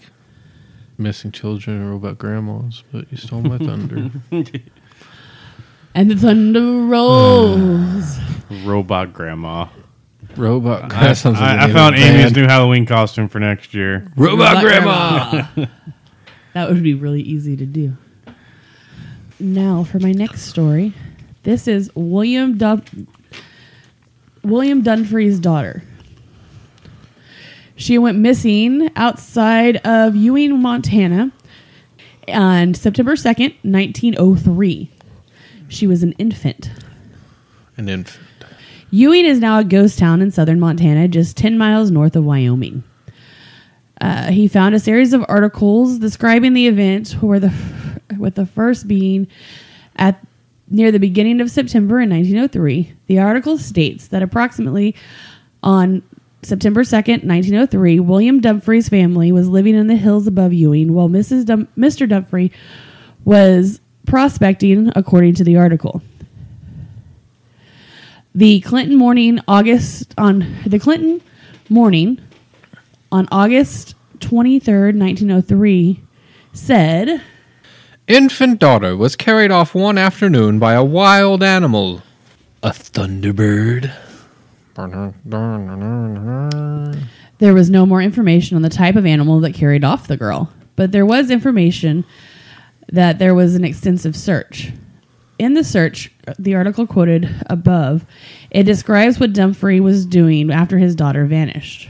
[0.98, 4.10] missing children or about grandmas, but you stole my thunder.
[5.96, 8.18] and the thunder rolls.
[8.66, 9.68] Robot grandma.
[10.38, 10.94] Robot.
[10.94, 12.36] I, sounds like I- I found Amy's band.
[12.36, 14.08] new Halloween costume for next year.
[14.16, 15.48] Robot Grandma.
[16.54, 17.94] that would be really easy to do.
[19.40, 20.94] Now for my next story.
[21.44, 23.08] This is William Dun-
[24.44, 25.84] William Dunfrey's daughter.
[27.76, 31.32] She went missing outside of Ewing, Montana
[32.28, 34.90] on September 2nd, 1903.
[35.70, 36.72] She was an infant.
[37.78, 38.37] An infant.
[38.90, 42.84] Ewing is now a ghost town in southern Montana, just 10 miles north of Wyoming.
[44.00, 47.54] Uh, he found a series of articles describing the event, where the
[48.18, 49.28] with the first being
[49.96, 50.24] at
[50.70, 52.94] near the beginning of September in 1903.
[53.08, 54.96] The article states that approximately
[55.64, 56.04] on
[56.44, 61.46] September 2nd, 1903, William Dumfries' family was living in the hills above Ewing while Mrs.
[61.46, 62.08] Dum- Mr.
[62.08, 62.52] Dumfries
[63.26, 66.02] was prospecting, according to the article.
[68.38, 71.24] The Clinton morning August on the Clinton
[71.70, 72.20] morning
[73.12, 76.04] on August 23rd, 1903
[76.54, 77.24] said
[78.08, 82.04] Infant daughter was carried off one afternoon by a wild animal.
[82.62, 83.92] A thunderbird.
[87.40, 90.54] there was no more information on the type of animal that carried off the girl,
[90.76, 92.06] but there was information
[92.90, 94.74] that there was an extensive search.
[95.40, 98.06] In the search, the article quoted above,
[98.50, 101.90] it describes what Dumfrey was doing after his daughter vanished.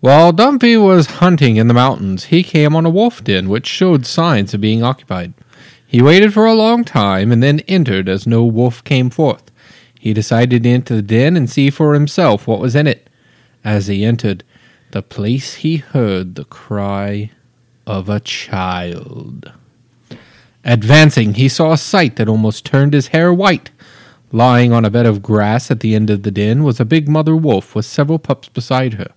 [0.00, 4.04] While Dumpy was hunting in the mountains, he came on a wolf den which showed
[4.04, 5.32] signs of being occupied.
[5.86, 9.50] He waited for a long time and then entered as no wolf came forth.
[9.98, 13.08] He decided to enter the den and see for himself what was in it.
[13.64, 14.44] As he entered
[14.90, 17.30] the place, he heard the cry
[17.86, 19.52] of a child.
[20.66, 23.70] Advancing, he saw a sight that almost turned his hair white.
[24.32, 27.08] Lying on a bed of grass at the end of the den was a big
[27.08, 29.12] mother wolf with several pups beside her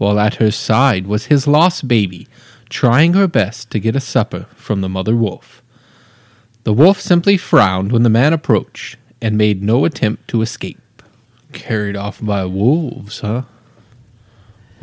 [0.00, 2.26] while at her side was his lost baby,
[2.70, 5.62] trying her best to get a supper from the mother wolf.
[6.64, 11.02] The wolf simply frowned when the man approached and made no attempt to escape.
[11.52, 13.42] Carried off by wolves, huh?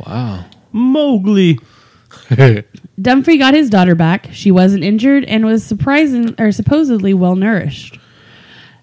[0.06, 0.44] Wow.
[0.70, 1.58] Mowgli.
[3.00, 4.28] Dumfrey got his daughter back.
[4.32, 7.98] She wasn't injured and was surprising or supposedly well nourished.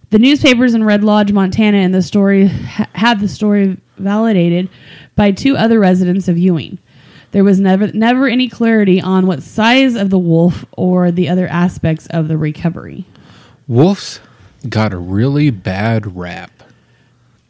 [0.09, 4.69] The newspapers in Red Lodge, Montana, and the story ha- had the story validated
[5.15, 6.77] by two other residents of Ewing.
[7.31, 11.47] There was never never any clarity on what size of the wolf or the other
[11.47, 13.05] aspects of the recovery.
[13.67, 14.21] Wolves
[14.69, 16.63] got a really bad rap.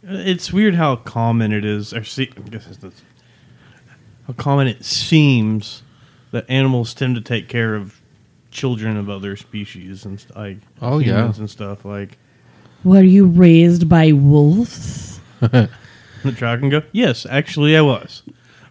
[0.02, 1.94] It's weird how common it is.
[1.94, 3.02] Or see, I guess it's
[4.28, 5.84] how common it seems
[6.36, 8.02] that animals tend to take care of
[8.52, 11.18] children of other species and st- like Oh, yeah.
[11.18, 11.84] humans and stuff.
[11.86, 12.18] Like
[12.84, 15.20] Were you raised by wolves?
[15.42, 15.70] the
[16.38, 18.24] child can go, yes, actually, I was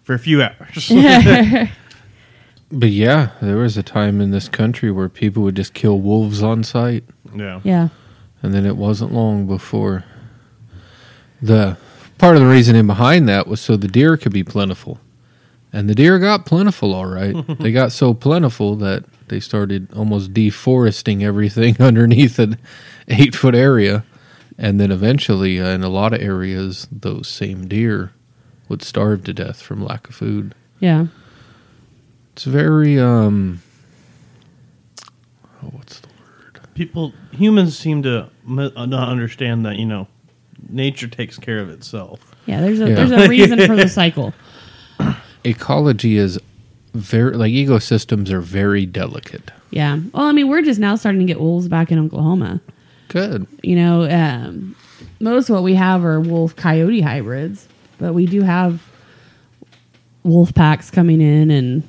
[0.02, 0.90] for a few hours.
[2.72, 6.42] But yeah, there was a time in this country where people would just kill wolves
[6.42, 7.04] on sight.
[7.34, 7.88] yeah, yeah.
[8.42, 10.04] And then it wasn't long before
[11.40, 11.76] the
[12.18, 14.98] part of the reasoning behind that was so the deer could be plentiful.
[15.74, 17.34] And the deer got plentiful, all right.
[17.58, 22.58] they got so plentiful that they started almost deforesting everything underneath an
[23.08, 24.04] eight foot area.
[24.56, 28.12] And then eventually, uh, in a lot of areas, those same deer
[28.68, 30.54] would starve to death from lack of food.
[30.78, 31.06] Yeah.
[32.34, 33.60] It's very, um,
[35.62, 36.60] oh, what's the word?
[36.74, 40.08] people humans seem to m- uh, not understand that you know
[40.68, 42.34] nature takes care of itself.
[42.46, 42.94] Yeah, there's a Yeah.
[42.94, 44.34] there's a reason for the cycle.
[45.44, 46.38] Ecology is
[46.94, 49.50] very like ecosystems are very delicate.
[49.70, 49.98] Yeah.
[50.12, 52.60] Well, I mean, we're just now starting to get wolves back in Oklahoma.
[53.08, 53.46] Good.
[53.62, 54.76] You know, um,
[55.20, 58.82] most of what we have are wolf coyote hybrids, but we do have
[60.22, 61.82] wolf packs coming in and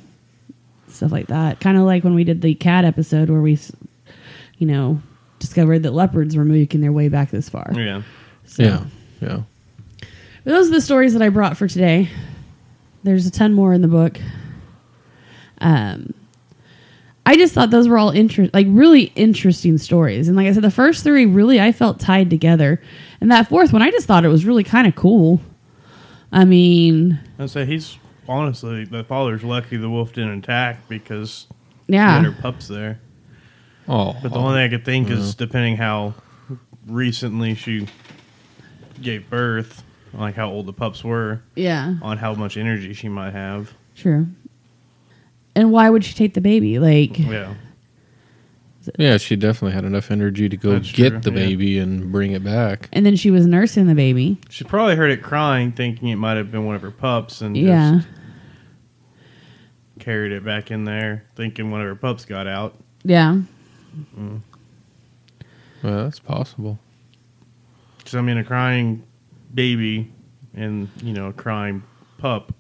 [0.88, 1.60] stuff like that.
[1.60, 3.60] Kind of like when we did the cat episode where we,
[4.58, 5.02] you know,
[5.39, 7.72] discovered that leopards were making their way back this far.
[7.76, 8.02] Yeah.
[8.46, 8.86] So, Yeah.
[9.22, 9.42] Yeah.
[10.44, 12.10] But those are the stories that I brought for today.
[13.06, 14.19] There's a ton more in the book.
[15.60, 16.12] Um,
[17.23, 20.27] I just thought those were all interest, like really interesting stories.
[20.27, 22.81] And like I said, the first three really I felt tied together,
[23.21, 25.39] and that fourth one I just thought it was really kind of cool.
[26.31, 27.95] I mean, I say he's
[28.27, 31.45] honestly the father's lucky the wolf didn't attack because
[31.87, 32.19] Yeah.
[32.19, 32.99] she had her pups there.
[33.87, 36.15] Oh, But the only thing I could think is depending how
[36.87, 37.87] recently she
[38.99, 39.83] gave birth,
[40.18, 43.74] like how old the pups were, yeah, on how much energy she might have.
[43.96, 44.28] true.
[45.58, 46.80] And why would she take the baby?
[46.80, 47.54] Like, Yeah.
[49.00, 51.36] Yeah, she definitely had enough energy to go That's get true, the yeah.
[51.48, 52.88] baby and bring it back.
[52.94, 54.38] And then she was nursing the baby.
[54.50, 57.58] She probably heard it crying, thinking it might have been one of her pups, and
[57.58, 57.96] Yeah.
[57.96, 58.08] just
[60.00, 62.76] carried it back in there, thinking one of her pups got out.
[63.04, 63.42] Yeah.
[64.20, 64.42] Mm.
[65.82, 66.78] Well, that's possible.
[68.06, 69.04] So I mean, a crying
[69.56, 70.12] baby
[70.53, 71.81] and you know a crying
[72.17, 72.53] pup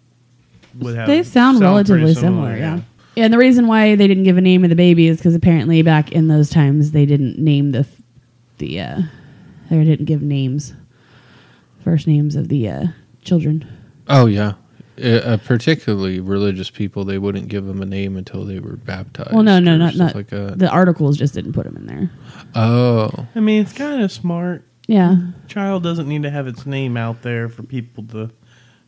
[0.79, 2.75] would have they sound, pretty relatively similar, yeah.
[2.75, 2.81] yeah.
[3.23, 5.81] And the reason why they didn't give a name of the baby is because apparently
[5.81, 8.01] back in those times they didn't name the f-
[8.57, 9.01] the uh,
[9.69, 10.73] they didn't give names,
[11.83, 12.85] first names of the uh,
[13.23, 13.67] children.
[14.07, 14.53] Oh yeah,
[15.01, 19.33] uh, uh, particularly religious people, they wouldn't give them a name until they were baptized.
[19.33, 20.59] Well, no, no, or not not like that.
[20.59, 22.11] the articles just didn't put them in there.
[22.55, 24.65] oh, I mean, it's kind of smart.
[24.87, 25.17] Yeah,
[25.47, 28.29] Child doesn't need to have its name out there for people to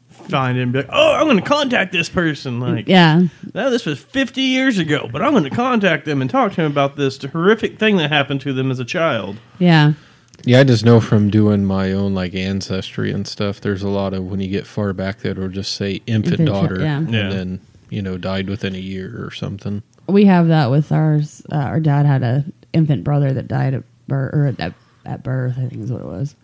[0.09, 3.23] find it and be like, "Oh, I'm going to contact this person." Like, yeah,
[3.53, 6.61] now this was 50 years ago, but I'm going to contact them and talk to
[6.61, 9.37] him about this horrific thing that happened to them as a child.
[9.59, 9.93] yeah,
[10.45, 10.59] yeah.
[10.59, 13.59] I just know from doing my own like ancestry and stuff.
[13.59, 16.47] There's a lot of when you get far back that will just say infant, Infant,
[16.49, 16.97] daughter, yeah.
[16.97, 17.29] and Yeah.
[17.29, 19.81] then you know died within a year or something.
[20.07, 21.41] we have that with ours.
[21.51, 24.73] Uh, our dad had a infant brother that died at birth, or at,
[25.07, 25.55] at birth.
[25.57, 26.35] I think is what it was.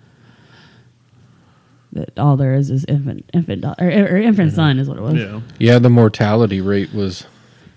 [1.93, 5.01] That all there is is infant infant da- or, or infant son is what it
[5.01, 5.15] was.
[5.15, 5.41] Yeah.
[5.59, 7.27] Yeah, the mortality rate was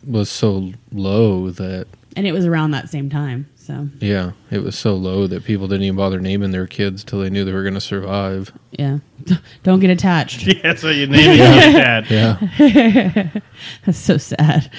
[0.07, 3.47] was so low that and it was around that same time.
[3.57, 7.19] So yeah, it was so low that people didn't even bother naming their kids till
[7.21, 8.53] they knew they were going to survive.
[8.71, 8.99] yeah,
[9.65, 10.47] don't get attached.
[10.65, 12.07] Yeah, so you name it your dad.
[12.09, 13.41] Yeah,
[13.85, 14.71] That's so sad.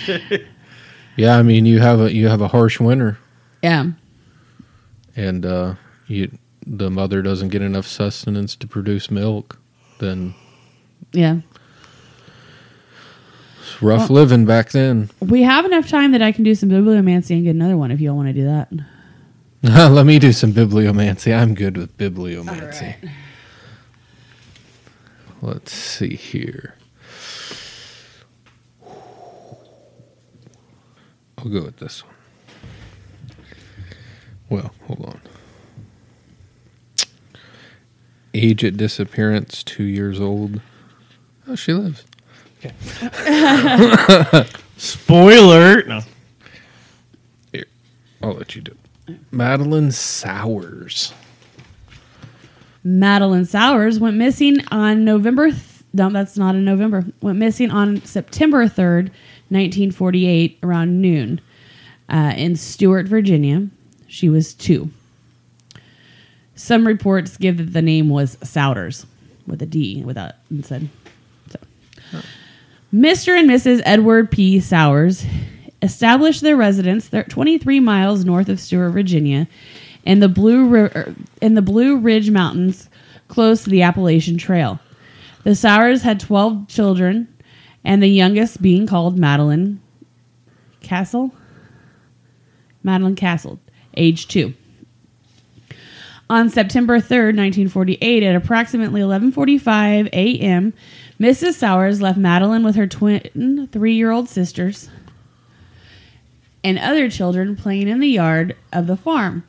[1.17, 1.37] yeah.
[1.37, 3.19] I mean, you have a you have a harsh winter,
[3.61, 3.87] Yeah,
[5.15, 5.75] and uh,
[6.07, 9.59] you the mother doesn't get enough sustenance to produce milk.
[9.99, 10.35] Then
[11.13, 11.37] yeah.
[13.61, 15.09] it's rough living back then.
[15.21, 18.01] We have enough time that I can do some bibliomancy and get another one if
[18.01, 18.69] you all want to do that.
[19.91, 21.35] Let me do some bibliomancy.
[21.35, 22.95] I'm good with bibliomancy.
[25.41, 26.75] Let's see here.
[31.37, 32.13] I'll go with this one.
[34.49, 35.21] Well, hold on.
[38.37, 40.61] Age at disappearance, two years old.
[41.47, 42.03] Oh, she lives.
[42.59, 42.71] Okay.
[44.77, 45.83] Spoiler.
[45.83, 46.01] No.
[47.51, 47.65] Here,
[48.21, 48.75] I'll let you do
[49.07, 49.17] it.
[49.31, 51.13] Madeline Sowers.
[52.83, 55.49] Madeline Sowers went missing on November.
[55.49, 55.63] Th-
[55.93, 57.05] no, that's not in November.
[57.21, 59.09] Went missing on September third,
[59.49, 61.41] nineteen forty-eight, around noon,
[62.09, 63.67] uh, in Stewart, Virginia.
[64.07, 64.91] She was two.
[66.57, 69.05] Some reports give that the name was Souders
[69.45, 70.89] with a D without instead.
[71.49, 71.59] So.
[72.93, 73.37] Mr.
[73.39, 73.81] and Mrs.
[73.85, 74.59] Edward P.
[74.59, 75.23] Sowers
[75.83, 79.47] established their residence thir- 23 miles north of Stewart, Virginia,
[80.03, 82.89] in the Blue Ri- er, in the Blue Ridge Mountains,
[83.27, 84.79] close to the Appalachian Trail.
[85.43, 87.27] The Sowers had 12 children,
[87.83, 89.79] and the youngest being called Madeline
[90.81, 91.31] Castle.
[92.81, 93.59] Madeline Castle,
[93.95, 94.55] age two.
[96.29, 100.73] On September 3rd, 1948, at approximately 11:45 a.m.,
[101.19, 101.53] Mrs.
[101.53, 103.21] Sowers left Madeline with her twin
[103.71, 104.89] 3-year-old sisters
[106.63, 109.43] and other children playing in the yard of the farm.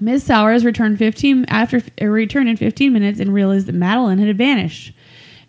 [0.00, 4.94] Miss Sowers returned 15 after returned in 15 minutes and realized that Madeline had vanished.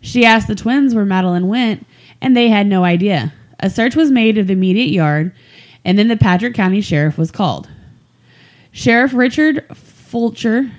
[0.00, 1.86] She asked the twins where Madeline went,
[2.20, 3.32] and they had no idea.
[3.60, 5.32] A search was made of the immediate yard,
[5.82, 7.70] and then the Patrick County Sheriff was called.
[8.70, 9.64] Sheriff Richard
[10.14, 10.70] Fulcher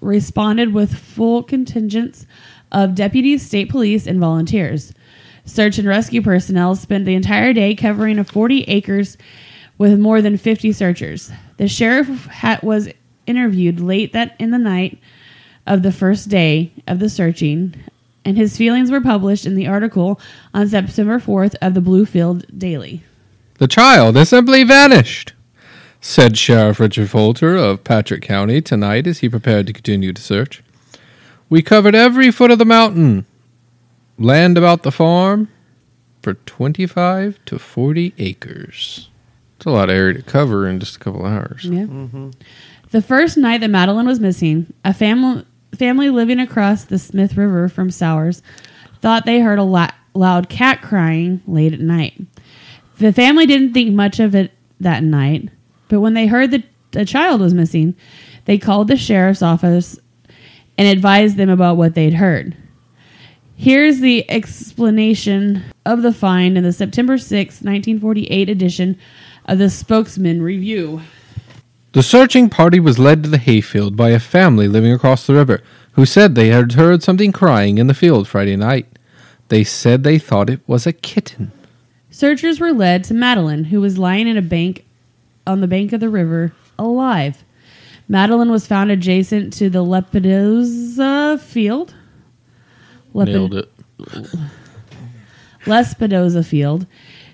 [0.00, 2.26] responded with full contingents
[2.72, 4.92] of deputies, state police, and volunteers.
[5.44, 9.16] Search and rescue personnel spent the entire day covering a 40 acres
[9.78, 11.30] with more than 50 searchers.
[11.58, 12.28] The sheriff
[12.60, 12.88] was
[13.24, 14.98] interviewed late that in the night
[15.64, 17.76] of the first day of the searching,
[18.24, 20.20] and his feelings were published in the article
[20.52, 23.04] on September 4th of the Bluefield Daily.
[23.58, 25.34] The child has simply vanished,
[26.06, 30.62] said Sheriff Richard Folter of Patrick County tonight as he prepared to continue the search.
[31.50, 33.26] We covered every foot of the mountain,
[34.16, 35.48] land about the farm,
[36.22, 39.10] for 25 to 40 acres.
[39.56, 41.64] It's a lot of area to cover in just a couple of hours.
[41.64, 41.84] Yeah.
[41.84, 42.30] Mm-hmm.
[42.90, 45.44] The first night that Madeline was missing, a family
[45.74, 48.42] family living across the Smith River from Sowers
[49.00, 52.18] thought they heard a la- loud cat crying late at night.
[52.98, 55.50] The family didn't think much of it that night,
[55.88, 56.64] but when they heard that
[56.94, 57.94] a child was missing,
[58.44, 59.98] they called the sheriff's office
[60.78, 62.56] and advised them about what they'd heard.
[63.56, 68.98] Here's the explanation of the find in the September 6, 1948 edition
[69.46, 71.00] of the Spokesman Review.
[71.92, 75.62] The searching party was led to the hayfield by a family living across the river,
[75.92, 78.86] who said they had heard something crying in the field Friday night.
[79.48, 81.52] They said they thought it was a kitten.
[82.10, 84.84] Searchers were led to Madeline, who was lying in a bank
[85.46, 87.44] on the bank of the river, alive.
[88.08, 91.94] Madeline was found adjacent to the Lepidosa field.
[93.14, 93.70] Lepi- Nailed it.
[96.46, 96.86] Field.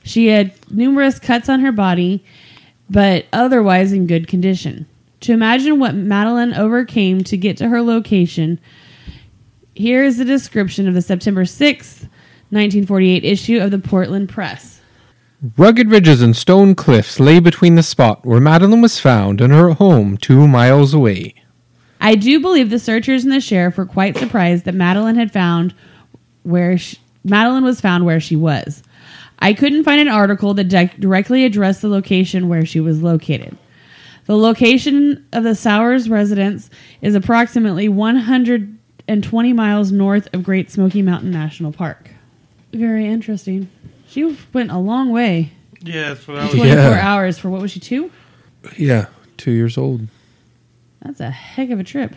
[0.04, 2.24] She had numerous cuts on her body,
[2.88, 4.86] but otherwise in good condition.
[5.20, 8.58] To imagine what Madeline overcame to get to her location,
[9.74, 12.08] here is a description of the September 6th,
[12.50, 14.80] 1948 issue of the Portland Press.
[15.56, 19.70] Rugged ridges and stone cliffs lay between the spot where Madeline was found and her
[19.70, 21.34] home two miles away.
[22.00, 25.74] I do believe the searchers and the sheriff were quite surprised that Madeline had found
[26.44, 28.84] where she, Madeline was found where she was.
[29.40, 33.58] I couldn't find an article that di- directly addressed the location where she was located.
[34.26, 36.70] The location of the Sowers residence
[37.00, 42.10] is approximately 120 miles north of Great Smoky Mountain National Park.
[42.72, 43.68] Very interesting.
[44.12, 45.52] She went a long way.
[45.80, 46.52] Yeah, that's what I was.
[46.52, 47.00] 24 Yeah.
[47.02, 48.10] hours for what was she, two?
[48.76, 49.06] Yeah,
[49.38, 50.06] two years old.
[51.00, 52.14] That's a heck of a trip.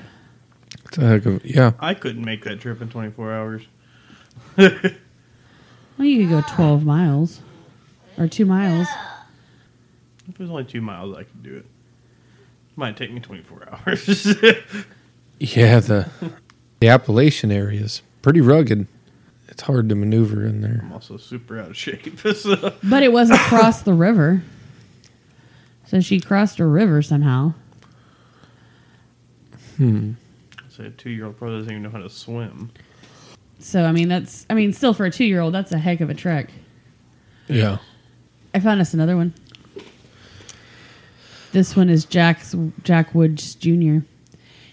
[0.85, 1.71] It's a heck of yeah.
[1.79, 3.63] I couldn't make that trip in 24 hours.
[5.97, 7.39] Well, you could go 12 miles
[8.17, 8.85] or two miles.
[10.27, 11.65] If it was only two miles, I could do it.
[12.75, 14.35] Might take me 24 hours.
[15.39, 16.09] Yeah, the
[16.81, 18.87] the Appalachian area is pretty rugged.
[19.55, 20.81] It's hard to maneuver in there.
[20.83, 22.19] I'm also super out of shape.
[22.35, 22.73] so.
[22.83, 24.43] But it was across the river.
[25.85, 27.53] So she crossed a river somehow.
[29.77, 30.15] Hmm.
[30.67, 32.69] So a two year old probably doesn't even know how to swim.
[33.59, 36.01] So, I mean, that's, I mean, still for a two year old, that's a heck
[36.01, 36.49] of a trek.
[37.47, 37.77] Yeah.
[38.53, 39.33] I found us another one.
[41.53, 42.53] This one is Jack's,
[42.83, 43.99] Jack Woods Jr.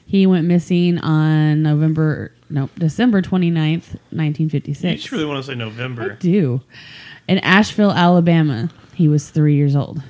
[0.05, 5.01] He went missing on November, no, December 29th, You 1956.
[5.03, 6.13] just really want to say November.
[6.13, 6.61] I do.
[7.27, 10.03] In Ashville, Alabama, he was three years old.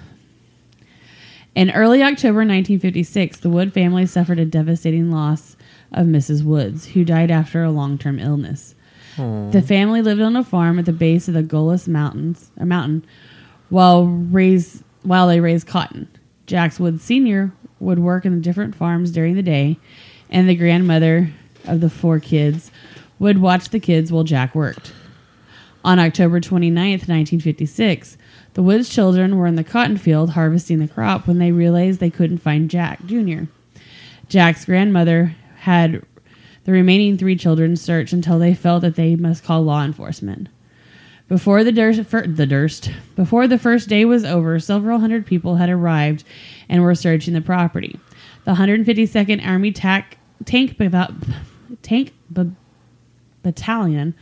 [1.55, 5.57] In early October 1956, the Wood family suffered a devastating loss
[5.93, 6.43] of Mrs.
[6.43, 8.75] Woods, who died after a long term illness.
[9.17, 9.51] Hmm.
[9.51, 13.05] The family lived on a farm at the base of the Golis Mountains, a mountain,
[13.69, 16.09] while raise while they raised cotton.
[16.47, 17.53] Jax Woods Sr.
[17.81, 19.79] would work in the different farms during the day,
[20.31, 21.33] and the grandmother
[21.67, 22.71] of the four kids
[23.19, 24.93] would watch the kids while Jack worked.
[25.85, 28.17] On October 29th, 1956,
[28.55, 32.11] the Woods children were in the cotton field harvesting the crop when they realized they
[32.11, 33.45] couldn't find Jack Jr.
[34.29, 36.05] Jack's grandmother had
[36.65, 40.49] the remaining three children search until they felt that they must call law enforcement.
[41.29, 45.71] Before the Durst, the Durst, before the first day was over, several hundred people had
[45.71, 46.25] arrived
[46.69, 47.99] and were searching the property.
[48.45, 50.77] The 152nd Army tac- tank
[51.83, 52.51] tank ba-
[53.43, 54.15] battalion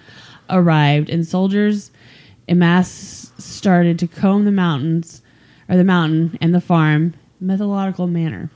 [0.49, 1.91] arrived, and soldiers
[2.49, 5.23] en masse started to comb the mountains,
[5.69, 8.51] or the mountain and the farm, methodical manner.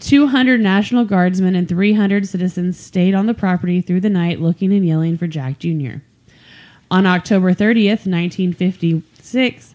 [0.00, 4.86] 200 National Guardsmen and 300 citizens stayed on the property through the night looking and
[4.86, 5.98] yelling for Jack Jr.
[6.90, 9.74] On October 30th, 1956,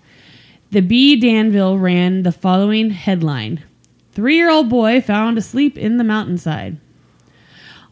[0.72, 1.16] the B.
[1.16, 3.63] Danville ran the following headline
[4.11, 6.78] Three year old boy found asleep in the mountainside.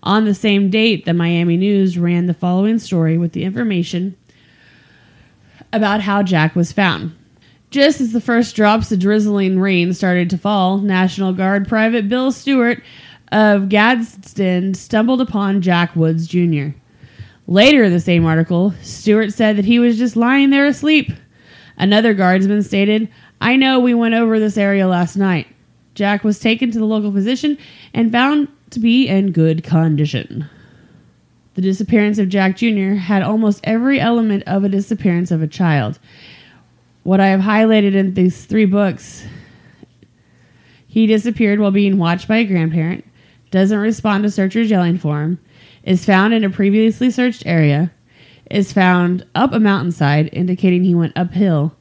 [0.03, 4.17] On the same date, the Miami News ran the following story with the information
[5.71, 7.15] about how Jack was found.
[7.71, 12.33] Just as the first drops of drizzling rain started to fall, National Guard Private Bill
[12.33, 12.83] Stewart
[13.31, 16.77] of Gadsden stumbled upon Jack Woods Jr.
[17.47, 21.11] Later in the same article, Stewart said that he was just lying there asleep.
[21.77, 25.47] Another guardsman stated, I know we went over this area last night.
[25.95, 27.57] Jack was taken to the local physician
[27.93, 30.49] and found to be in good condition.
[31.55, 32.93] The disappearance of Jack Jr.
[32.93, 35.99] had almost every element of a disappearance of a child.
[37.03, 39.25] What I have highlighted in these three books
[40.93, 43.03] he disappeared while being watched by a grandparent,
[43.49, 45.39] doesn't respond to searchers yelling for him,
[45.81, 47.91] is found in a previously searched area,
[48.51, 51.75] is found up a mountainside, indicating he went uphill,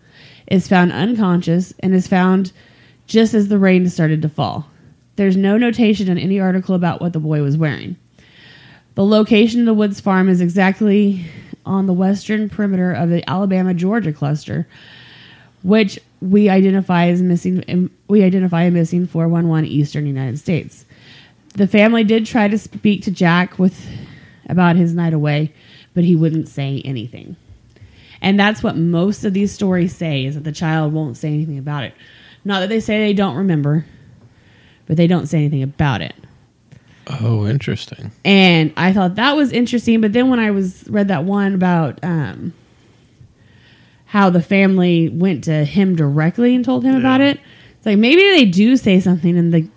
[0.47, 2.53] is found unconscious, and is found
[3.07, 4.67] just as the rain started to fall.
[5.17, 7.97] There's no notation in any article about what the boy was wearing.
[8.95, 11.25] The location of the Woods farm is exactly
[11.65, 14.67] on the western perimeter of the Alabama Georgia cluster,
[15.63, 17.65] which we identify as missing.
[17.69, 20.85] Um, we identify a missing 411 Eastern United States.
[21.55, 23.87] The family did try to speak to Jack with
[24.49, 25.53] about his night away,
[25.95, 27.37] but he wouldn't say anything.
[28.21, 31.59] And that's what most of these stories say is that the child won't say anything
[31.59, 31.95] about it.
[32.45, 33.85] Not that they say they don't remember,
[34.87, 36.15] but they don't say anything about it.
[37.21, 38.13] Oh, interesting.
[38.25, 40.01] And I thought that was interesting.
[40.01, 42.55] But then when I was read that one about um,
[44.07, 47.41] how the family went to him directly and told him about it,
[47.77, 49.69] it's like maybe they do say something and the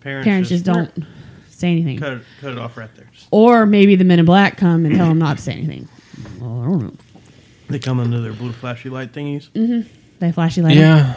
[0.00, 0.90] Parents, parents just don't
[1.48, 1.98] say anything.
[1.98, 3.10] cut it, cut it off right there.
[3.32, 5.88] Or maybe the men in black come and tell them not to say anything.
[6.40, 6.94] Well, I don't know.
[7.68, 9.48] they come under their blue flashy light thingies.
[10.20, 10.76] They flashy light.
[10.76, 11.14] Yeah.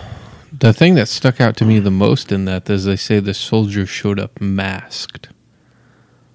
[0.51, 3.33] The thing that stuck out to me the most in that is they say the
[3.33, 5.29] soldier showed up masked.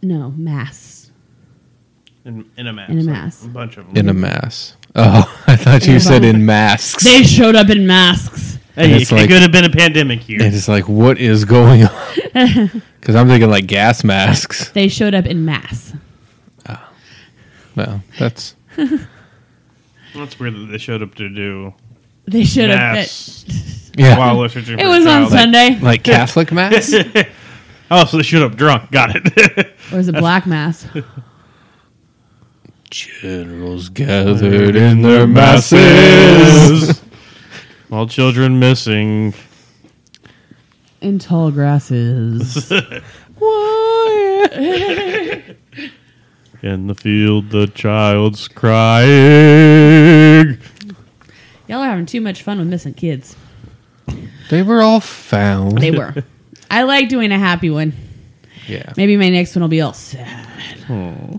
[0.02, 1.10] No, masks.
[2.24, 2.88] In, in a mass.
[2.90, 3.44] In a like, mass.
[3.44, 3.96] a bunch of them.
[3.96, 4.76] In a mass.
[4.94, 7.02] Oh, I thought you In a said in masks.
[7.04, 8.58] They showed up in masks.
[8.76, 10.40] Hey, it's it like- could have been a pandemic here.
[10.42, 11.90] And it's like, what is going on?
[13.00, 14.70] Because I'm thinking like gas masks.
[14.70, 15.92] They showed up in mass.
[16.66, 16.90] Ah.
[17.76, 18.54] Well, that's
[20.14, 21.74] That's weird that they showed up to do
[22.26, 22.94] They should have.
[22.94, 23.44] mass
[23.96, 25.30] yeah, while we're It for a was on child.
[25.32, 25.78] Sunday.
[25.80, 26.92] like Catholic mass.
[27.90, 28.90] Oh, so they should have drunk.
[28.90, 29.70] Got it.
[29.92, 30.86] Or was it black mass?
[32.90, 35.72] Generals gathered in their masses.
[36.88, 37.02] masses.
[37.88, 39.34] While children missing.
[41.02, 42.70] In tall grasses.
[43.38, 44.48] Why?
[46.62, 49.08] In the field, the child's crying.
[51.68, 53.36] Y'all are having too much fun with missing kids.
[54.50, 55.78] They were all found.
[55.78, 56.14] They were.
[56.70, 57.94] I like doing a happy one.
[58.66, 58.92] Yeah.
[58.96, 60.46] Maybe my next one will be all sad.
[60.86, 61.36] Hmm.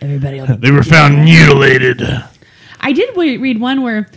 [0.00, 2.02] Everybody will be They were found mutilated.
[2.80, 4.08] I did re- read one where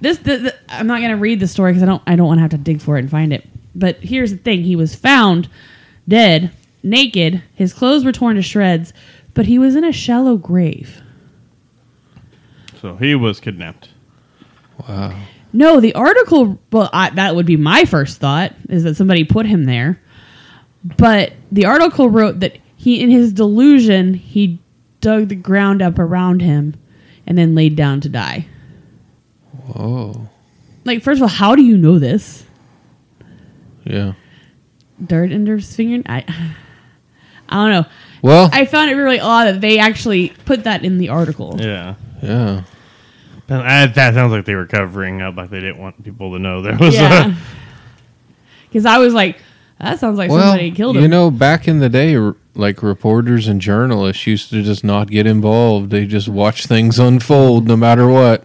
[0.00, 0.18] this.
[0.18, 2.02] The, the, I'm not going to read the story because I don't.
[2.06, 3.46] I don't want to have to dig for it and find it.
[3.74, 5.48] But here's the thing: he was found
[6.06, 7.42] dead, naked.
[7.54, 8.92] His clothes were torn to shreds,
[9.34, 11.02] but he was in a shallow grave.
[12.80, 13.87] So he was kidnapped.
[14.86, 15.18] Wow.
[15.52, 16.58] No, the article.
[16.70, 20.00] Well, I, that would be my first thought is that somebody put him there.
[20.84, 24.60] But the article wrote that he, in his delusion, he
[25.00, 26.74] dug the ground up around him
[27.26, 28.46] and then laid down to die.
[29.66, 30.28] Whoa.
[30.84, 32.44] Like, first of all, how do you know this?
[33.84, 34.12] Yeah.
[35.04, 36.02] Dirt under his finger?
[36.06, 36.24] I,
[37.48, 37.90] I don't know.
[38.22, 41.56] Well, I found it really odd that they actually put that in the article.
[41.58, 41.94] Yeah.
[42.22, 42.64] yeah.
[43.48, 46.38] But I, that sounds like they were covering up, like they didn't want people to
[46.38, 47.34] know there was Yeah.
[48.68, 49.38] Because I was like,
[49.80, 51.02] that sounds like Well, somebody killed him.
[51.02, 52.18] you know, back in the day,
[52.54, 55.90] like reporters and journalists used to just not get involved.
[55.90, 58.44] They just watch things unfold no matter what.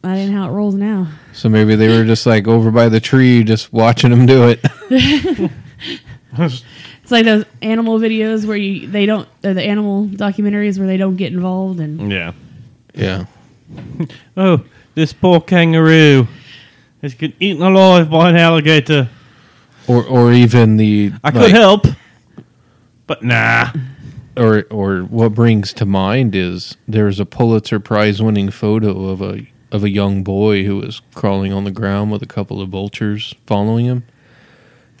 [0.00, 1.08] that ain't how it rolls now.
[1.34, 4.64] So maybe they were just like over by the tree, just watching them do it.
[6.36, 10.96] It's like those animal videos where you they don't or the animal documentaries where they
[10.96, 12.32] don't get involved and yeah.
[12.94, 13.26] yeah.
[14.36, 14.64] Oh,
[14.94, 16.26] this poor kangaroo
[17.02, 19.08] has been eaten alive by an alligator.
[19.86, 21.86] Or or even the I could help,
[23.06, 23.70] but nah.
[24.36, 29.46] or or what brings to mind is there's a Pulitzer Prize winning photo of a
[29.70, 33.34] of a young boy who was crawling on the ground with a couple of vultures
[33.46, 34.04] following him.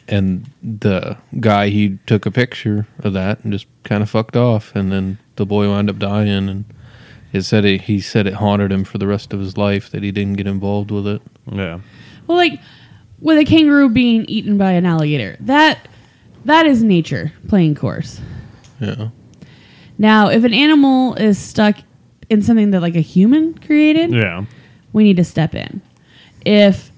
[0.06, 4.74] And the guy he took a picture of that and just kind of fucked off
[4.74, 6.64] and then the boy wound up dying and
[7.34, 10.02] it said it, he said it haunted him for the rest of his life that
[10.02, 11.20] he didn't get involved with it.
[11.50, 11.80] Yeah.
[12.26, 12.60] well like
[13.20, 15.36] with a kangaroo being eaten by an alligator.
[15.40, 15.88] That
[16.44, 18.20] that is nature playing course.
[18.80, 19.08] Yeah.
[19.98, 21.76] Now, if an animal is stuck
[22.28, 24.44] in something that like a human created, Yeah.
[24.92, 25.80] we need to step in.
[26.44, 26.90] If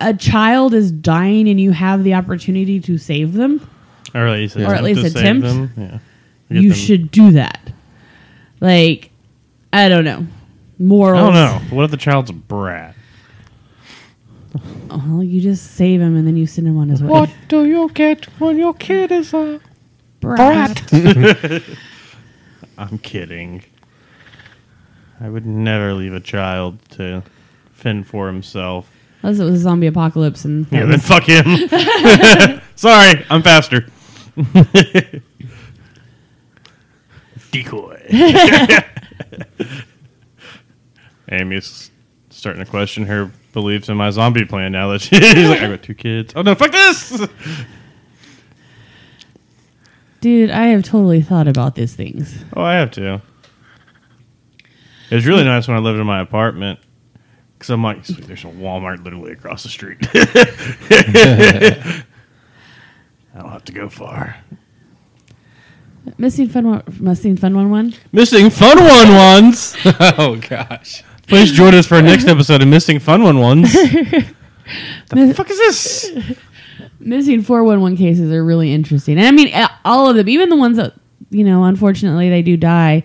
[0.00, 3.66] a child is dying and you have the opportunity to save them,
[4.14, 5.46] Or at least, Or at attempt least to attempt.
[5.46, 5.70] them.
[5.76, 5.98] Yeah.
[6.60, 7.72] You them- should do that.
[8.60, 9.10] Like,
[9.72, 10.26] I don't know.
[10.78, 11.18] Moral.
[11.18, 11.76] I don't know.
[11.76, 12.94] What if the child's a brat?
[14.90, 17.08] Oh, well, you just save him and then you send him on his way.
[17.10, 19.60] What do you get when your kid is a
[20.20, 20.92] Brat.
[22.78, 23.64] I'm kidding.
[25.20, 27.22] I would never leave a child to
[27.72, 28.90] fend for himself.
[29.22, 32.60] Unless it was a zombie apocalypse and that Yeah, then fuck him.
[32.76, 33.86] Sorry, I'm faster.
[37.50, 38.84] Decoy.
[41.30, 41.90] Amy's
[42.30, 45.82] starting to question her beliefs in my zombie plan now that she's like, I got
[45.82, 46.32] two kids.
[46.36, 47.20] Oh no, fuck this!
[50.20, 52.44] dude, I have totally thought about these things.
[52.54, 53.20] Oh, I have to.
[55.10, 56.80] It was really nice when I lived in my apartment
[57.54, 59.98] because I'm like, "Sweet, there's a Walmart literally across the street.
[63.34, 64.36] I don't have to go far.
[66.18, 67.94] Missing fun one, missing fun one one.
[68.12, 69.76] Missing Fun One Ones.
[70.00, 71.02] Oh gosh.
[71.26, 73.72] Please join us for our next episode of Missing Fun One Ones.
[75.10, 76.10] the fuck is this?
[77.00, 79.18] Missing 411 cases are really interesting.
[79.18, 79.52] And I mean,
[79.84, 80.94] all of them, even the ones that,
[81.30, 83.04] you know, unfortunately they do die,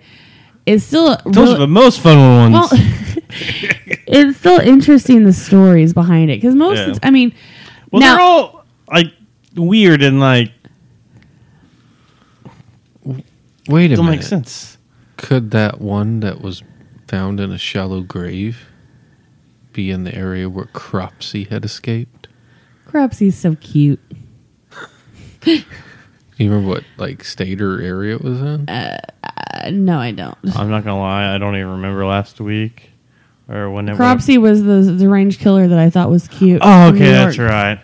[0.66, 1.18] is still.
[1.26, 2.54] Those real- are the most fun ones.
[2.54, 2.70] Well,
[4.08, 6.38] it's still interesting the stories behind it.
[6.42, 6.88] Because most, Yeah.
[6.92, 7.34] of the- I mean,
[7.92, 9.08] well, now, they're all like
[9.56, 10.52] weird and like
[13.68, 14.18] Wait a don't minute.
[14.18, 14.78] make sense.
[15.18, 16.64] Could that one that was
[17.08, 18.68] found in a shallow grave
[19.72, 22.28] be in the area where Cropsey had escaped?
[22.86, 24.00] Cropsey's so cute.
[26.38, 28.68] You remember what like state or area it was in?
[28.68, 29.00] Uh,
[29.72, 30.36] no, I don't.
[30.58, 32.90] I'm not gonna lie, I don't even remember last week
[33.48, 33.98] or whenever.
[33.98, 36.60] Cropsey was the deranged killer that I thought was cute.
[36.64, 37.52] Oh, from okay, New that's York.
[37.52, 37.80] right.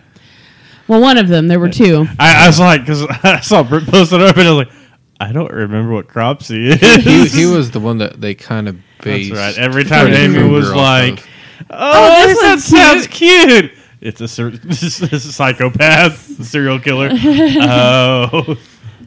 [0.88, 1.48] Well, one of them.
[1.48, 2.08] There were two.
[2.18, 4.76] I, I was like, because I saw Britt posted up, and I was like,
[5.20, 7.04] I don't remember what Cropsey is.
[7.04, 9.34] he, he was the one that they kind of based.
[9.34, 9.64] That's right.
[9.64, 11.28] Every time Freddy Amy Krueger was off like, of.
[11.70, 12.50] "Oh, this this that
[12.94, 17.10] one's sounds cute." It's a, cer- this is a psychopath, serial killer.
[17.12, 18.58] oh,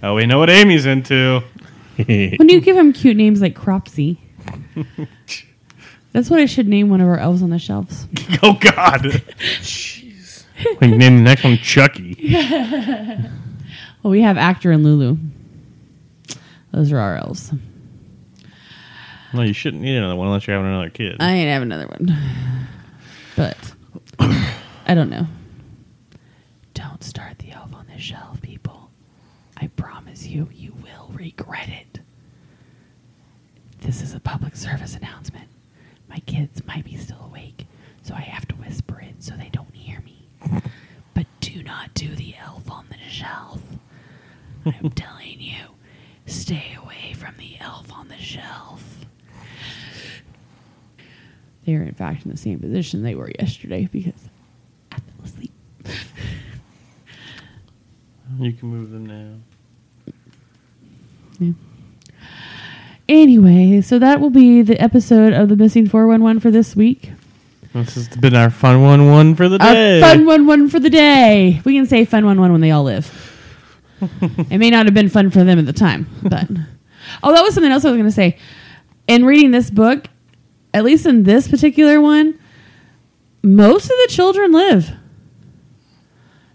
[0.03, 1.43] oh, we know what Amy's into.
[2.07, 4.17] When you give him cute names like Cropsey,
[6.13, 8.07] that's what I should name one of our elves on the shelves.
[8.43, 9.03] oh God.
[9.61, 10.45] Jeez.
[10.65, 12.17] We can name the next one Chucky.
[14.03, 15.17] Well, we have Actor and Lulu.
[16.73, 17.53] Those are our elves.
[19.35, 21.17] No, you shouldn't need another one unless you're having another kid.
[21.21, 22.17] I ain't have another one,
[23.37, 23.57] but
[24.87, 25.27] I don't know.
[26.75, 28.91] Don't start the elf on the shelf, people.
[29.57, 32.01] I promise you, you will regret it.
[33.81, 35.49] This is a public service announcement.
[36.09, 37.67] My kids might be still awake,
[38.03, 40.29] so I have to whisper it so they don't hear me.
[41.15, 43.61] But do not do the elf on the shelf.
[44.67, 45.65] I'm telling you,
[46.33, 48.83] stay away from the elf on the shelf.
[51.65, 54.29] They are, in fact, in the same position they were yesterday because
[54.91, 55.53] I fell asleep.
[58.39, 60.15] you can move them now.
[61.39, 61.53] Yeah.
[63.09, 67.13] Anyway, so that will be the episode of the Missing 411 for this week.
[67.75, 70.03] This has been our fun one one for the day.
[70.03, 71.61] Our fun one one for the day.
[71.65, 73.32] We can say fun one one when they all live.
[74.03, 76.49] It may not have been fun for them at the time, but
[77.23, 78.39] oh, that was something else I was going to say.
[79.07, 80.07] In reading this book,
[80.75, 82.39] at least in this particular one,
[83.43, 84.93] most of the children live.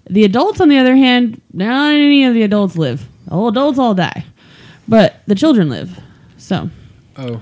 [0.09, 3.07] The adults, on the other hand, not any of the adults live.
[3.29, 4.25] All adults all die,
[4.87, 5.99] but the children live.
[6.37, 6.69] So
[7.17, 7.41] Oh,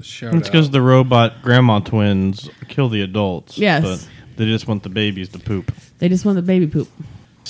[0.00, 3.58] shout It's because the robot grandma twins kill the adults.
[3.58, 3.82] Yes.
[3.82, 5.72] But they just want the babies to poop.
[5.98, 6.88] They just want the baby poop.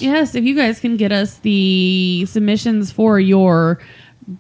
[0.01, 3.81] Yes, if you guys can get us the submissions for your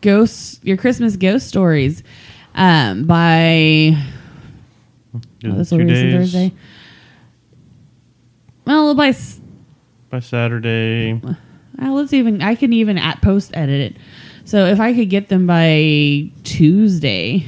[0.01, 2.03] ghost, your Christmas ghost stories,
[2.55, 3.97] um, by
[5.15, 6.55] oh, this will Two release on days Thursday.
[8.67, 9.41] Well, by s-
[10.11, 11.15] by Saturday.
[11.15, 13.97] well, let's even I can even at post edit it.
[14.45, 17.47] So if I could get them by Tuesday,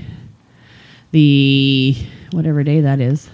[1.12, 1.96] the
[2.32, 3.28] whatever day that is,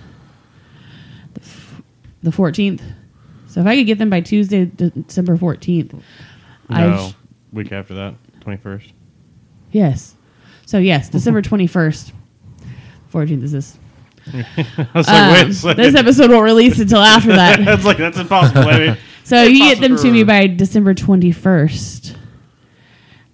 [1.34, 1.82] the f-
[2.22, 2.82] the fourteenth.
[3.56, 5.94] So if I could get them by Tuesday, December fourteenth,
[6.68, 7.14] I No, sh-
[7.54, 8.92] week after that, twenty first.
[9.72, 10.14] yes.
[10.66, 12.12] So yes, December twenty first,
[13.08, 13.78] fourteenth is this.
[14.26, 14.44] I
[14.94, 15.76] was like, wait Um, a second.
[15.82, 17.58] this episode won't release until after that.
[17.64, 18.68] that's like that's impossible.
[18.70, 18.98] Amy.
[19.24, 22.14] So you get them to me by December 21st.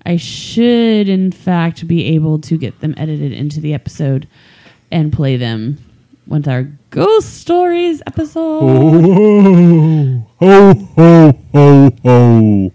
[0.07, 4.29] I should, in fact, be able to get them edited into the episode
[4.93, 5.79] and play them
[6.27, 8.61] with our ghost stories episode.
[8.62, 12.73] Oh, ho, ho, ho, ho.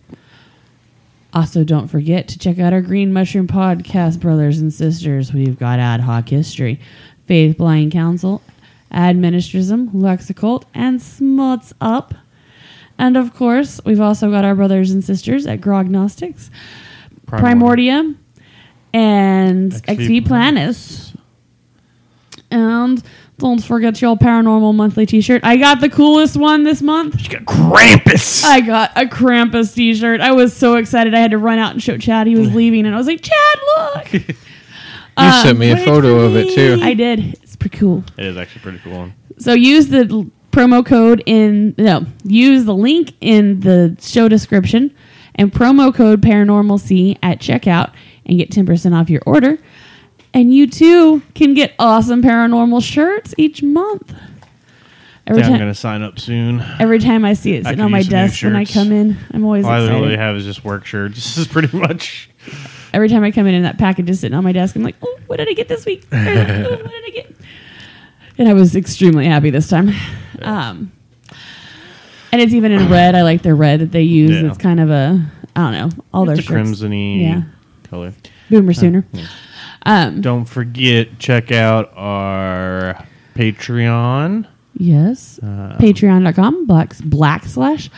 [1.34, 5.34] Also, don't forget to check out our Green Mushroom podcast, brothers and sisters.
[5.34, 6.80] We've got Ad Hoc History,
[7.28, 8.41] Faith Blind Council,
[8.91, 12.14] Administrism, Lux Occult, and Smuts Up.
[12.98, 16.50] And of course, we've also got our brothers and sisters at Grognostics,
[17.28, 18.16] Primordia,
[18.93, 21.16] and XV Planus.
[22.50, 23.04] And
[23.38, 25.42] don't forget your paranormal monthly t-shirt.
[25.44, 27.22] I got the coolest one this month.
[27.22, 28.44] You got Krampus.
[28.44, 30.22] I got a Krampus t-shirt.
[30.22, 31.14] I was so excited.
[31.14, 32.26] I had to run out and show Chad.
[32.28, 34.14] He was leaving, and I was like, Chad, look!
[35.20, 36.80] You Um, sent me a photo of it too.
[36.84, 37.34] I did.
[37.42, 38.04] It's pretty cool.
[38.18, 39.10] It is actually pretty cool.
[39.40, 44.94] So use the l- promo code in no, use the link in the show description
[45.34, 47.94] and promo code PARANORMALCY at checkout
[48.28, 49.58] and get 10% off your order.
[50.34, 54.14] And you too can get awesome paranormal shirts each month.
[55.26, 56.64] Every Yeah, I'm gonna sign up soon.
[56.80, 58.92] every time I see it sitting on my use some new desk when I come
[58.92, 60.00] in, I'm always All I excited.
[60.02, 61.16] really have is just work shirts.
[61.16, 62.30] This is pretty much.
[62.94, 64.96] Every time I come in and that package is sitting on my desk, I'm like,
[65.02, 66.06] oh, what did I get this week?
[66.12, 67.36] oh, what did I get?
[68.38, 69.90] And I was extremely happy this time.
[70.42, 70.92] Um,
[72.32, 73.16] and it's even in red.
[73.16, 74.32] I like their red that they use.
[74.32, 74.48] Yeah.
[74.50, 75.22] It's kind of a
[75.56, 76.04] I don't know.
[76.14, 76.50] All their a shirts.
[76.82, 77.42] crimsony Yeah.
[77.90, 78.14] color.
[78.50, 79.06] Boomer sooner.
[79.88, 84.46] Um, Don't forget, check out our Patreon.
[84.78, 85.40] yes.
[85.40, 87.90] Uh, Patreon.com black black slash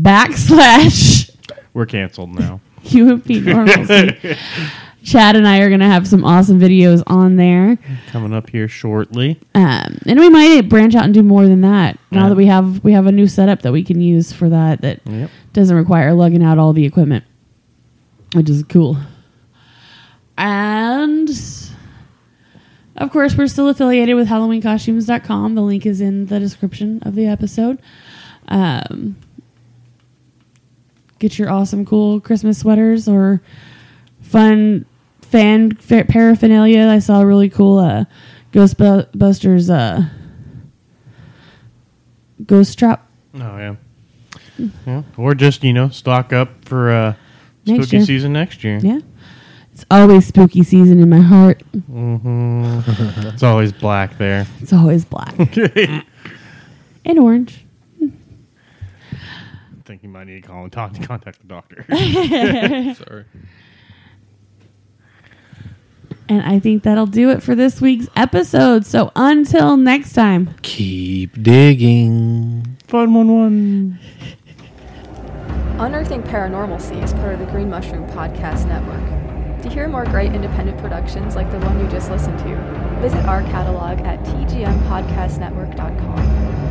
[0.00, 1.30] backslash
[1.74, 2.60] We're canceled now.
[2.84, 4.36] UNP normalcy.
[5.04, 7.78] Chad and I are gonna have some awesome videos on there.
[8.08, 9.38] Coming up here shortly.
[9.54, 11.98] Um, and we might branch out and do more than that.
[12.10, 12.28] Now Yeah.
[12.30, 15.00] that we have we have a new setup that we can use for that that
[15.06, 15.30] Yep.
[15.52, 17.24] doesn't require lugging out all the equipment,
[18.34, 18.96] which is cool.
[20.38, 21.28] And
[22.96, 25.54] of course, we're still affiliated with HalloweenCostumes.com.
[25.54, 27.80] The link is in the description of the episode.
[28.46, 29.16] Um,
[31.18, 33.42] get your awesome, cool Christmas sweaters or
[34.22, 34.86] fun
[35.22, 36.86] fan fa- paraphernalia.
[36.86, 38.04] I saw a really cool uh,
[38.52, 40.08] Ghostbusters uh,
[42.46, 43.06] ghost trap.
[43.34, 43.74] Oh yeah.
[44.86, 45.02] Yeah.
[45.16, 47.14] Or just, you know, stock up for uh
[47.64, 48.06] spooky year.
[48.06, 48.78] season next year.
[48.78, 49.00] Yeah.
[49.78, 51.62] It's always spooky season in my heart.
[51.62, 52.80] hmm
[53.28, 54.44] it's always black there.
[54.60, 55.38] It's always black
[57.04, 57.64] and orange.
[58.02, 58.10] I
[59.84, 61.84] think you might need to call and talk, to contact the doctor.
[62.96, 63.24] Sorry.
[66.28, 68.84] And I think that'll do it for this week's episode.
[68.84, 70.56] So until next time.
[70.62, 72.78] Keep digging.
[72.88, 73.98] Fun one one.
[75.78, 79.28] Unearthing Paranormalcy is part of the Green Mushroom Podcast Network.
[79.62, 82.54] To hear more great independent productions like the one you just listened to,
[83.00, 86.67] visit our catalog at tgmpodcastnetwork.com.